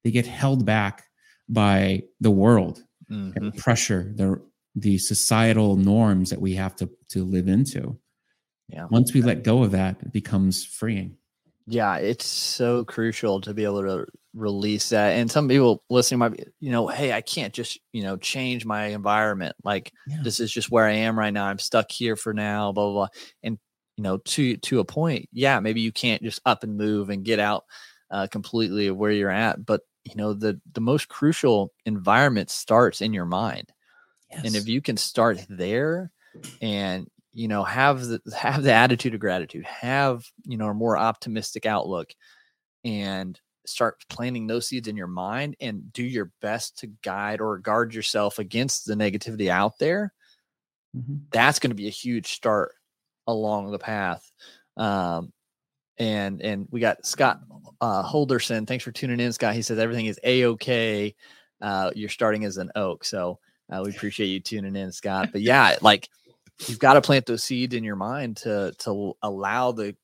They 0.04 0.12
get 0.12 0.28
held 0.28 0.66
back 0.66 1.04
by 1.48 2.04
the 2.22 2.32
world 2.32 2.84
Mhm. 3.10 3.36
and 3.36 3.56
pressure, 3.56 4.14
the 4.16 4.42
the 4.76 4.98
societal 5.00 5.76
norms 5.76 6.30
that 6.30 6.40
we 6.40 6.54
have 6.54 6.76
to 6.76 6.90
to 7.10 7.26
live 7.26 7.48
into. 7.48 7.98
Yeah. 8.70 8.86
Once 8.92 9.14
we 9.14 9.22
let 9.24 9.44
go 9.44 9.64
of 9.64 9.72
that, 9.72 9.98
it 10.04 10.14
becomes 10.14 10.64
freeing. 10.64 11.18
Yeah, 11.66 11.98
it's 11.98 12.26
so 12.26 12.86
crucial 12.86 13.42
to 13.42 13.54
be 13.54 13.64
able 13.64 13.82
to 13.82 14.06
release 14.36 14.90
that. 14.90 15.10
And 15.14 15.30
some 15.30 15.48
people 15.48 15.84
listening 15.90 16.20
might 16.20 16.30
be, 16.38 16.44
you 16.60 16.72
know, 16.72 16.88
hey, 16.88 17.12
I 17.14 17.22
can't 17.22 17.54
just, 17.54 17.80
you 17.94 18.04
know, 18.04 18.16
change 18.18 18.64
my 18.66 18.86
environment. 18.88 19.56
Like 19.64 19.92
Yeah. 20.08 20.22
this 20.24 20.40
is 20.40 20.52
just 20.52 20.70
where 20.72 20.86
I 20.86 20.94
am 20.94 21.18
right 21.18 21.34
now. 21.34 21.46
I'm 21.46 21.60
stuck 21.60 21.92
here 21.92 22.16
for 22.16 22.34
now, 22.34 22.72
blah, 22.72 22.86
blah, 22.86 22.94
blah. 22.94 23.08
And, 23.44 23.58
you 24.00 24.04
know, 24.04 24.18
to 24.20 24.58
to 24.58 24.80
a 24.80 24.86
point, 24.86 25.30
yeah, 25.34 25.60
maybe 25.60 25.82
you 25.82 25.92
can't 25.94 26.24
just 26.24 26.42
up 26.46 26.64
and 26.64 26.78
move 26.78 27.10
and 27.10 27.26
get 27.26 27.40
out 27.40 27.66
uh, 28.12 28.28
completely 28.32 28.88
of 28.88 28.98
where 28.98 29.12
you're 29.12 29.30
at. 29.32 29.66
But, 29.66 29.82
you 30.06 30.16
know, 30.16 30.34
the 30.34 30.62
the 30.74 30.82
most 30.82 31.10
crucial 31.10 31.74
environment 31.86 32.50
starts 32.52 33.02
in 33.02 33.14
your 33.14 33.26
mind. 33.26 33.74
And 34.44 34.56
if 34.56 34.68
you 34.68 34.82
can 34.82 34.98
start 34.98 35.46
there 35.50 36.12
and 36.62 37.08
you 37.34 37.48
know 37.48 37.64
have 37.64 38.06
the 38.08 38.22
have 38.38 38.64
the 38.64 38.74
attitude 38.74 39.14
of 39.16 39.20
gratitude 39.22 39.66
have 39.66 40.26
you 40.46 40.58
know 40.58 40.70
a 40.70 40.74
more 40.74 40.98
optimistic 40.98 41.66
outlook 41.66 42.12
and 42.86 43.40
start 43.68 44.04
planting 44.10 44.48
those 44.48 44.68
seeds 44.68 44.88
in 44.90 44.98
your 44.98 45.08
mind 45.08 45.56
and 45.62 45.94
do 45.94 46.04
your 46.04 46.32
best 46.42 46.80
to 46.80 46.88
guide 47.04 47.42
or 47.42 47.60
guard 47.60 47.94
yourself 47.96 48.40
against 48.40 48.86
the 48.88 48.96
negativity 48.96 49.50
out 49.50 49.80
there 49.80 50.14
Mhm. 50.94 51.30
that's 51.32 51.60
going 51.60 51.72
to 51.72 51.76
be 51.76 51.88
a 51.88 51.92
huge 51.92 52.28
start 52.34 52.74
along 53.32 53.72
the 53.72 53.80
path 53.80 54.32
um 54.78 55.32
and 55.98 56.42
and 56.42 56.68
we 56.72 56.80
got 56.80 57.06
scott 57.06 57.40
uh 57.82 58.04
holderson 58.04 58.68
thanks 58.68 58.84
for 58.84 58.92
tuning 58.92 59.20
in 59.20 59.34
scott 59.34 59.54
he 59.54 59.62
says 59.62 59.80
everything 59.80 60.06
is 60.06 60.20
a-ok 60.24 61.14
uh 61.62 61.92
you're 61.96 62.10
starting 62.10 62.46
as 62.46 62.58
an 62.58 62.72
oak 62.76 63.04
so 63.04 63.40
uh, 63.72 63.82
we 63.84 63.92
appreciate 63.92 64.28
you 64.28 64.40
tuning 64.40 64.76
in 64.76 64.92
scott 64.92 65.30
but 65.32 65.42
yeah 65.42 65.76
like 65.82 66.10
you've 66.68 66.80
got 66.80 66.94
to 66.94 67.02
plant 67.02 67.26
those 67.26 67.44
seeds 67.44 67.76
in 67.76 67.84
your 67.84 67.96
mind 67.96 68.38
to 68.38 68.74
to 68.80 69.14
allow 69.22 69.72
the 69.72 69.96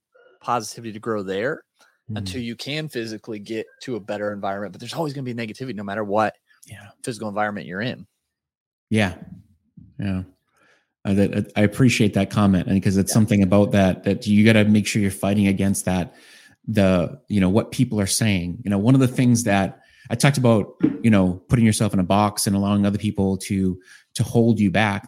positivity 0.41 0.93
to 0.93 0.99
grow 0.99 1.23
there 1.23 1.63
Mhm. 2.09 2.17
until 2.19 2.39
you 2.41 2.55
can 2.55 2.87
physically 2.87 3.39
get 3.39 3.65
to 3.81 3.95
a 3.95 3.99
better 3.99 4.31
environment 4.31 4.71
but 4.71 4.79
there's 4.79 4.93
always 4.93 5.11
going 5.13 5.25
to 5.25 5.33
be 5.33 5.47
negativity 5.47 5.73
no 5.75 5.83
matter 5.83 6.03
what 6.03 6.35
yeah. 6.67 6.89
physical 7.03 7.27
environment 7.29 7.65
you're 7.65 7.81
in 7.81 8.05
Yeah, 8.91 9.15
yeah. 9.97 10.21
Uh, 11.05 11.13
that 11.13 11.51
I 11.55 11.61
appreciate 11.61 12.15
that 12.15 12.31
comment, 12.31 12.65
and 12.67 12.75
because 12.75 12.97
it's 12.97 13.11
Yeah. 13.11 13.13
something 13.13 13.43
about 13.43 13.71
that 13.73 14.03
that 14.05 14.25
you 14.25 14.43
got 14.43 14.53
to 14.53 14.65
make 14.65 14.87
sure 14.87 15.01
you're 15.01 15.11
fighting 15.11 15.47
against 15.47 15.85
that. 15.85 16.15
The 16.67 17.19
you 17.29 17.39
know 17.39 17.49
what 17.49 17.71
people 17.71 17.99
are 18.01 18.07
saying. 18.07 18.57
You 18.63 18.71
know, 18.71 18.79
one 18.79 18.95
of 18.95 19.01
the 19.01 19.07
things 19.07 19.43
that 19.43 19.79
I 20.09 20.15
talked 20.15 20.37
about, 20.39 20.73
you 21.03 21.11
know, 21.11 21.43
putting 21.47 21.65
yourself 21.65 21.93
in 21.93 21.99
a 21.99 22.03
box 22.03 22.47
and 22.47 22.55
allowing 22.55 22.85
other 22.85 22.97
people 22.97 23.37
to 23.37 23.79
to 24.15 24.23
hold 24.23 24.59
you 24.59 24.71
back. 24.71 25.07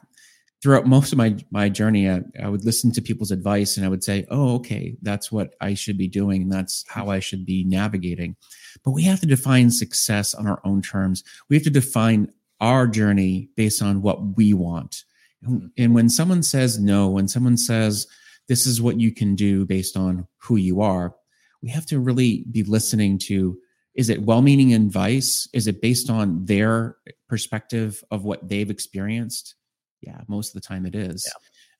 Throughout 0.61 0.85
most 0.87 1.11
of 1.11 1.17
my 1.17 1.35
my 1.51 1.67
journey, 1.69 2.09
I, 2.09 2.21
I 2.43 2.47
would 2.49 2.63
listen 2.65 2.91
to 2.91 3.01
people's 3.01 3.31
advice 3.31 3.75
and 3.77 3.85
I 3.85 3.89
would 3.89 4.03
say, 4.03 4.25
"Oh, 4.29 4.55
okay, 4.55 4.95
that's 5.01 5.31
what 5.31 5.55
I 5.61 5.73
should 5.73 5.97
be 5.97 6.07
doing, 6.07 6.43
and 6.43 6.51
that's 6.51 6.83
how 6.87 7.09
I 7.09 7.19
should 7.19 7.43
be 7.45 7.63
navigating." 7.63 8.35
But 8.83 8.91
we 8.91 9.01
have 9.03 9.19
to 9.21 9.25
define 9.27 9.71
success 9.71 10.35
on 10.35 10.45
our 10.45 10.59
own 10.63 10.81
terms. 10.83 11.23
We 11.49 11.55
have 11.55 11.63
to 11.63 11.69
define 11.71 12.31
our 12.61 12.87
journey 12.87 13.49
based 13.55 13.81
on 13.81 14.01
what 14.03 14.35
we 14.37 14.53
want. 14.53 15.03
And- 15.43 15.71
And 15.77 15.93
when 15.93 16.09
someone 16.09 16.43
says 16.43 16.79
no, 16.79 17.09
when 17.09 17.27
someone 17.27 17.57
says 17.57 18.07
this 18.47 18.65
is 18.65 18.81
what 18.81 18.99
you 18.99 19.11
can 19.11 19.35
do 19.35 19.65
based 19.65 19.95
on 19.97 20.27
who 20.37 20.55
you 20.55 20.81
are, 20.81 21.15
we 21.61 21.69
have 21.69 21.85
to 21.87 21.99
really 21.99 22.45
be 22.51 22.63
listening 22.63 23.17
to 23.19 23.57
is 23.95 24.09
it 24.09 24.21
well 24.21 24.43
meaning 24.43 24.73
advice? 24.75 25.47
Is 25.53 25.65
it 25.65 25.81
based 25.81 26.07
on 26.11 26.45
their 26.45 26.97
perspective 27.27 28.03
of 28.11 28.23
what 28.23 28.47
they've 28.47 28.69
experienced? 28.69 29.55
Yeah, 30.01 30.21
most 30.27 30.49
of 30.55 30.61
the 30.61 30.67
time 30.67 30.85
it 30.85 30.93
is. 30.93 31.27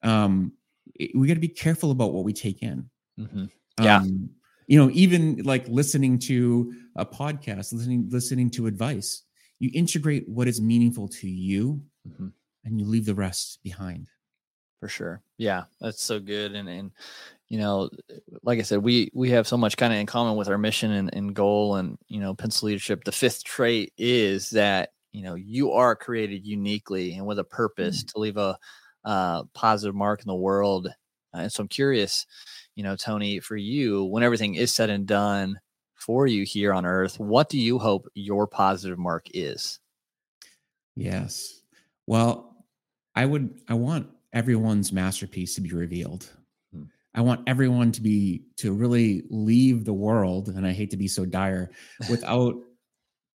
Um, 0.01 0.53
we 1.13 1.27
got 1.27 1.35
to 1.35 1.39
be 1.39 1.47
careful 1.47 1.91
about 1.91 2.13
what 2.13 2.23
we 2.23 2.33
take 2.33 2.63
in. 2.63 2.89
Mhm. 3.19 3.51
Yeah. 3.79 3.97
Um, 3.99 4.31
you 4.65 4.79
know, 4.79 4.89
even 4.93 5.43
like 5.43 5.67
listening 5.67 6.17
to 6.19 6.73
a 6.95 7.05
podcast, 7.05 7.71
listening 7.71 8.09
listening 8.09 8.49
to 8.51 8.65
advice, 8.65 9.21
you 9.59 9.69
integrate 9.75 10.27
what 10.27 10.47
is 10.47 10.59
meaningful 10.59 11.07
to 11.09 11.29
you, 11.29 11.83
Mhm. 12.09 12.33
And 12.67 12.79
you 12.79 12.85
leave 12.85 13.05
the 13.05 13.15
rest 13.15 13.59
behind. 13.63 14.09
for 14.79 14.87
sure 14.87 15.21
yeah 15.37 15.63
that's 15.81 16.03
so 16.03 16.19
good 16.19 16.53
and 16.53 16.69
and 16.69 16.91
you 17.47 17.57
know 17.57 17.89
like 18.43 18.59
i 18.59 18.61
said 18.61 18.79
we 18.79 19.09
we 19.13 19.31
have 19.31 19.47
so 19.47 19.57
much 19.57 19.77
kind 19.77 19.93
of 19.93 19.99
in 19.99 20.05
common 20.05 20.35
with 20.35 20.49
our 20.49 20.57
mission 20.57 20.91
and, 20.91 21.09
and 21.13 21.33
goal 21.33 21.77
and 21.77 21.97
you 22.07 22.19
know 22.19 22.33
pencil 22.33 22.67
leadership 22.67 23.03
the 23.03 23.11
fifth 23.11 23.43
trait 23.43 23.91
is 23.97 24.51
that 24.51 24.89
you 25.13 25.23
know 25.23 25.35
you 25.35 25.71
are 25.71 25.95
created 25.95 26.45
uniquely 26.45 27.13
and 27.13 27.25
with 27.25 27.39
a 27.39 27.43
purpose 27.43 28.03
to 28.03 28.19
leave 28.19 28.37
a 28.37 28.57
uh, 29.05 29.43
positive 29.53 29.95
mark 29.95 30.21
in 30.21 30.27
the 30.27 30.35
world 30.35 30.87
uh, 31.33 31.37
and 31.37 31.51
so 31.51 31.61
i'm 31.61 31.67
curious 31.67 32.27
you 32.75 32.83
know 32.83 32.95
tony 32.95 33.39
for 33.39 33.55
you 33.55 34.03
when 34.03 34.23
everything 34.23 34.55
is 34.55 34.73
said 34.73 34.89
and 34.89 35.07
done 35.07 35.57
for 35.95 36.27
you 36.27 36.43
here 36.43 36.73
on 36.73 36.85
earth 36.85 37.19
what 37.19 37.49
do 37.49 37.57
you 37.57 37.79
hope 37.79 38.07
your 38.13 38.45
positive 38.45 38.99
mark 38.99 39.25
is 39.33 39.79
Yes. 40.97 41.61
Well, 42.07 42.56
I 43.17 43.25
would 43.25 43.61
I 43.67 43.73
want 43.73 44.09
everyone's 44.31 44.93
masterpiece 44.93 45.55
to 45.55 45.61
be 45.61 45.71
revealed. 45.71 46.29
Hmm. 46.71 46.83
I 47.15 47.21
want 47.21 47.41
everyone 47.47 47.91
to 47.93 48.01
be 48.01 48.43
to 48.57 48.71
really 48.71 49.23
leave 49.31 49.85
the 49.85 49.93
world, 49.93 50.49
and 50.49 50.67
I 50.67 50.71
hate 50.71 50.91
to 50.91 50.97
be 50.97 51.07
so 51.07 51.25
dire, 51.25 51.71
without 52.09 52.55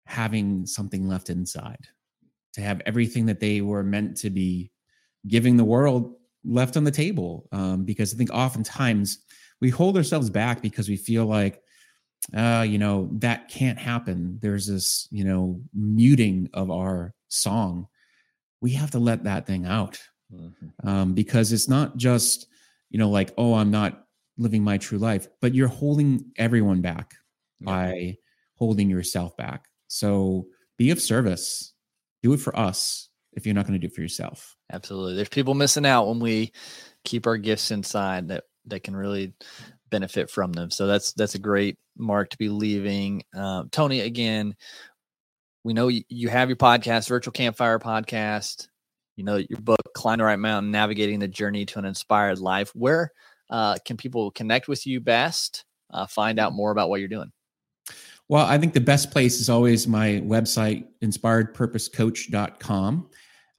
having 0.05 0.67
something 0.67 1.07
left 1.07 1.31
inside. 1.31 1.87
To 2.53 2.61
have 2.61 2.81
everything 2.85 3.25
that 3.25 3.39
they 3.39 3.61
were 3.61 3.81
meant 3.81 4.17
to 4.17 4.29
be 4.29 4.71
giving 5.27 5.57
the 5.57 5.63
world 5.63 6.13
left 6.43 6.77
on 6.77 6.83
the 6.83 6.91
table. 6.91 7.47
Um, 7.51 7.83
because 7.83 8.13
I 8.13 8.17
think 8.17 8.29
oftentimes 8.31 9.19
we 9.61 9.69
hold 9.69 9.97
ourselves 9.97 10.29
back 10.29 10.61
because 10.61 10.89
we 10.89 10.97
feel 10.97 11.25
like 11.25 11.61
uh, 12.35 12.65
you 12.67 12.77
know, 12.77 13.09
that 13.13 13.49
can't 13.49 13.79
happen. 13.79 14.37
There's 14.41 14.67
this, 14.67 15.07
you 15.09 15.23
know, 15.23 15.59
muting 15.73 16.49
of 16.53 16.69
our 16.69 17.15
song. 17.29 17.87
We 18.62 18.71
have 18.74 18.91
to 18.91 19.00
let 19.00 19.24
that 19.24 19.47
thing 19.47 19.65
out 19.65 20.00
um, 20.84 21.13
because 21.13 21.52
it's 21.52 21.67
not 21.67 21.97
just, 21.97 22.47
you 22.89 23.00
know, 23.00 23.10
like, 23.10 23.34
oh, 23.38 23.56
I'm 23.56 23.71
not 23.71 24.06
living 24.38 24.63
my 24.63 24.78
true 24.78 24.97
life, 24.97 25.28
but 25.41 25.54
you're 25.54 25.67
holding 25.67 26.32
everyone 26.38 26.82
back 26.82 27.15
Yeah. 27.60 27.65
by 27.65 28.17
holding 28.56 28.89
yourself 28.89 29.36
back. 29.36 29.65
So 29.88 30.47
be 30.78 30.91
of 30.91 31.02
service, 31.02 31.74
do 32.24 32.34
it 32.34 32.39
for 32.39 32.58
us 32.58 33.10
if 33.34 33.45
you're 33.45 33.56
not 33.56 33.65
going 33.67 33.80
to 33.80 33.88
do 33.88 33.91
it 33.91 33.95
for 33.95 34.02
yourself. 34.02 34.56
Absolutely. 34.71 35.15
There's 35.15 35.30
people 35.30 35.54
missing 35.54 35.86
out 35.86 36.08
when 36.08 36.19
we 36.19 36.52
keep 37.04 37.28
our 37.28 37.38
gifts 37.38 37.71
inside 37.71 38.28
that 38.30 38.43
that 38.67 38.84
can 38.84 38.95
really 38.95 39.34
benefit 39.89 40.30
from 40.30 40.54
them. 40.54 40.69
So 40.69 40.86
that's 40.88 41.13
that's 41.13 41.36
a 41.36 41.39
great 41.39 41.78
mark 41.97 42.30
to 42.30 42.38
be 42.38 42.47
leaving. 42.50 43.24
Um, 43.34 43.69
Tony, 43.69 44.02
again, 44.02 44.56
we 45.63 45.74
know 45.74 45.88
you, 45.88 46.04
you 46.10 46.30
have 46.30 46.50
your 46.50 46.58
podcast, 46.58 47.08
Virtual 47.08 47.32
Campfire 47.32 47.80
Podcast. 47.80 48.67
You 49.15 49.24
know 49.24 49.36
your 49.36 49.60
book, 49.60 49.78
Climb 49.93 50.17
the 50.19 50.26
Right 50.26 50.39
Mountain: 50.39 50.71
Navigating 50.71 51.19
the 51.19 51.28
Journey 51.28 51.65
to 51.67 51.78
an 51.80 51.86
Inspired 51.86 52.39
Life. 52.39 52.71
Where 52.74 53.12
uh, 53.50 53.78
can 53.86 53.97
people 53.97 54.32
connect 54.32 54.67
with 54.67 54.88
you 54.88 55.00
best? 55.00 55.65
Uh, 55.91 56.08
find 56.08 56.39
out 56.39 56.54
more 56.54 56.71
about 56.71 56.89
what 56.89 57.02
you're 57.02 57.10
doing. 57.10 57.32
Well, 58.30 58.45
I 58.45 58.58
think 58.58 58.74
the 58.74 58.80
best 58.80 59.12
place 59.12 59.41
is 59.41 59.50
always 59.50 59.88
my 59.88 60.24
website, 60.26 60.86
inspiredpurposecoach.com. 61.04 63.10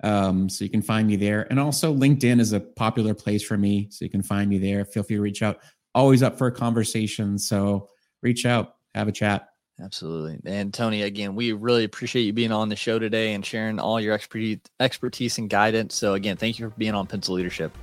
Um, 0.03 0.49
so 0.49 0.65
you 0.65 0.71
can 0.71 0.83
find 0.83 1.07
me 1.07 1.15
there. 1.17 1.47
And 1.51 1.61
also, 1.61 1.95
LinkedIn 1.95 2.41
is 2.41 2.55
a 2.55 2.61
popular 2.61 3.13
place 3.15 3.43
for 3.43 3.59
me. 3.59 3.89
So 3.91 4.05
you 4.05 4.11
can 4.11 4.23
find 4.23 4.49
me 4.49 4.59
there. 4.59 4.85
Feel 4.85 5.03
free 5.03 5.17
to 5.17 5.23
reach 5.23 5.43
out. 5.43 5.59
Always 5.95 6.23
up 6.23 6.39
for 6.39 6.47
a 6.47 6.53
conversation. 6.53 7.39
So 7.39 7.89
reach 8.23 8.47
out, 8.47 8.77
have 8.95 9.09
a 9.09 9.13
chat. 9.13 9.49
Absolutely. 9.81 10.39
And 10.45 10.73
Tony, 10.73 11.03
again, 11.03 11.35
we 11.35 11.53
really 11.53 11.85
appreciate 11.85 12.23
you 12.23 12.33
being 12.33 12.53
on 12.53 12.69
the 12.69 12.77
show 12.77 12.99
today 12.99 13.35
and 13.35 13.45
sharing 13.45 13.79
all 13.79 14.01
your 14.01 14.15
expertise, 14.15 14.59
expertise 14.81 15.39
and 15.39 15.51
guidance. 15.51 15.95
So, 15.95 16.15
again, 16.15 16.37
thank 16.37 16.59
you 16.59 16.69
for 16.69 16.77
being 16.77 16.95
on 16.95 17.07
Pencil 17.07 17.35
Leadership. 17.35 17.77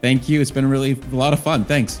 Thank 0.00 0.28
you. 0.28 0.40
It's 0.40 0.50
been 0.50 0.68
really 0.68 0.98
a 1.12 1.14
lot 1.14 1.32
of 1.32 1.40
fun. 1.40 1.64
Thanks. 1.64 2.00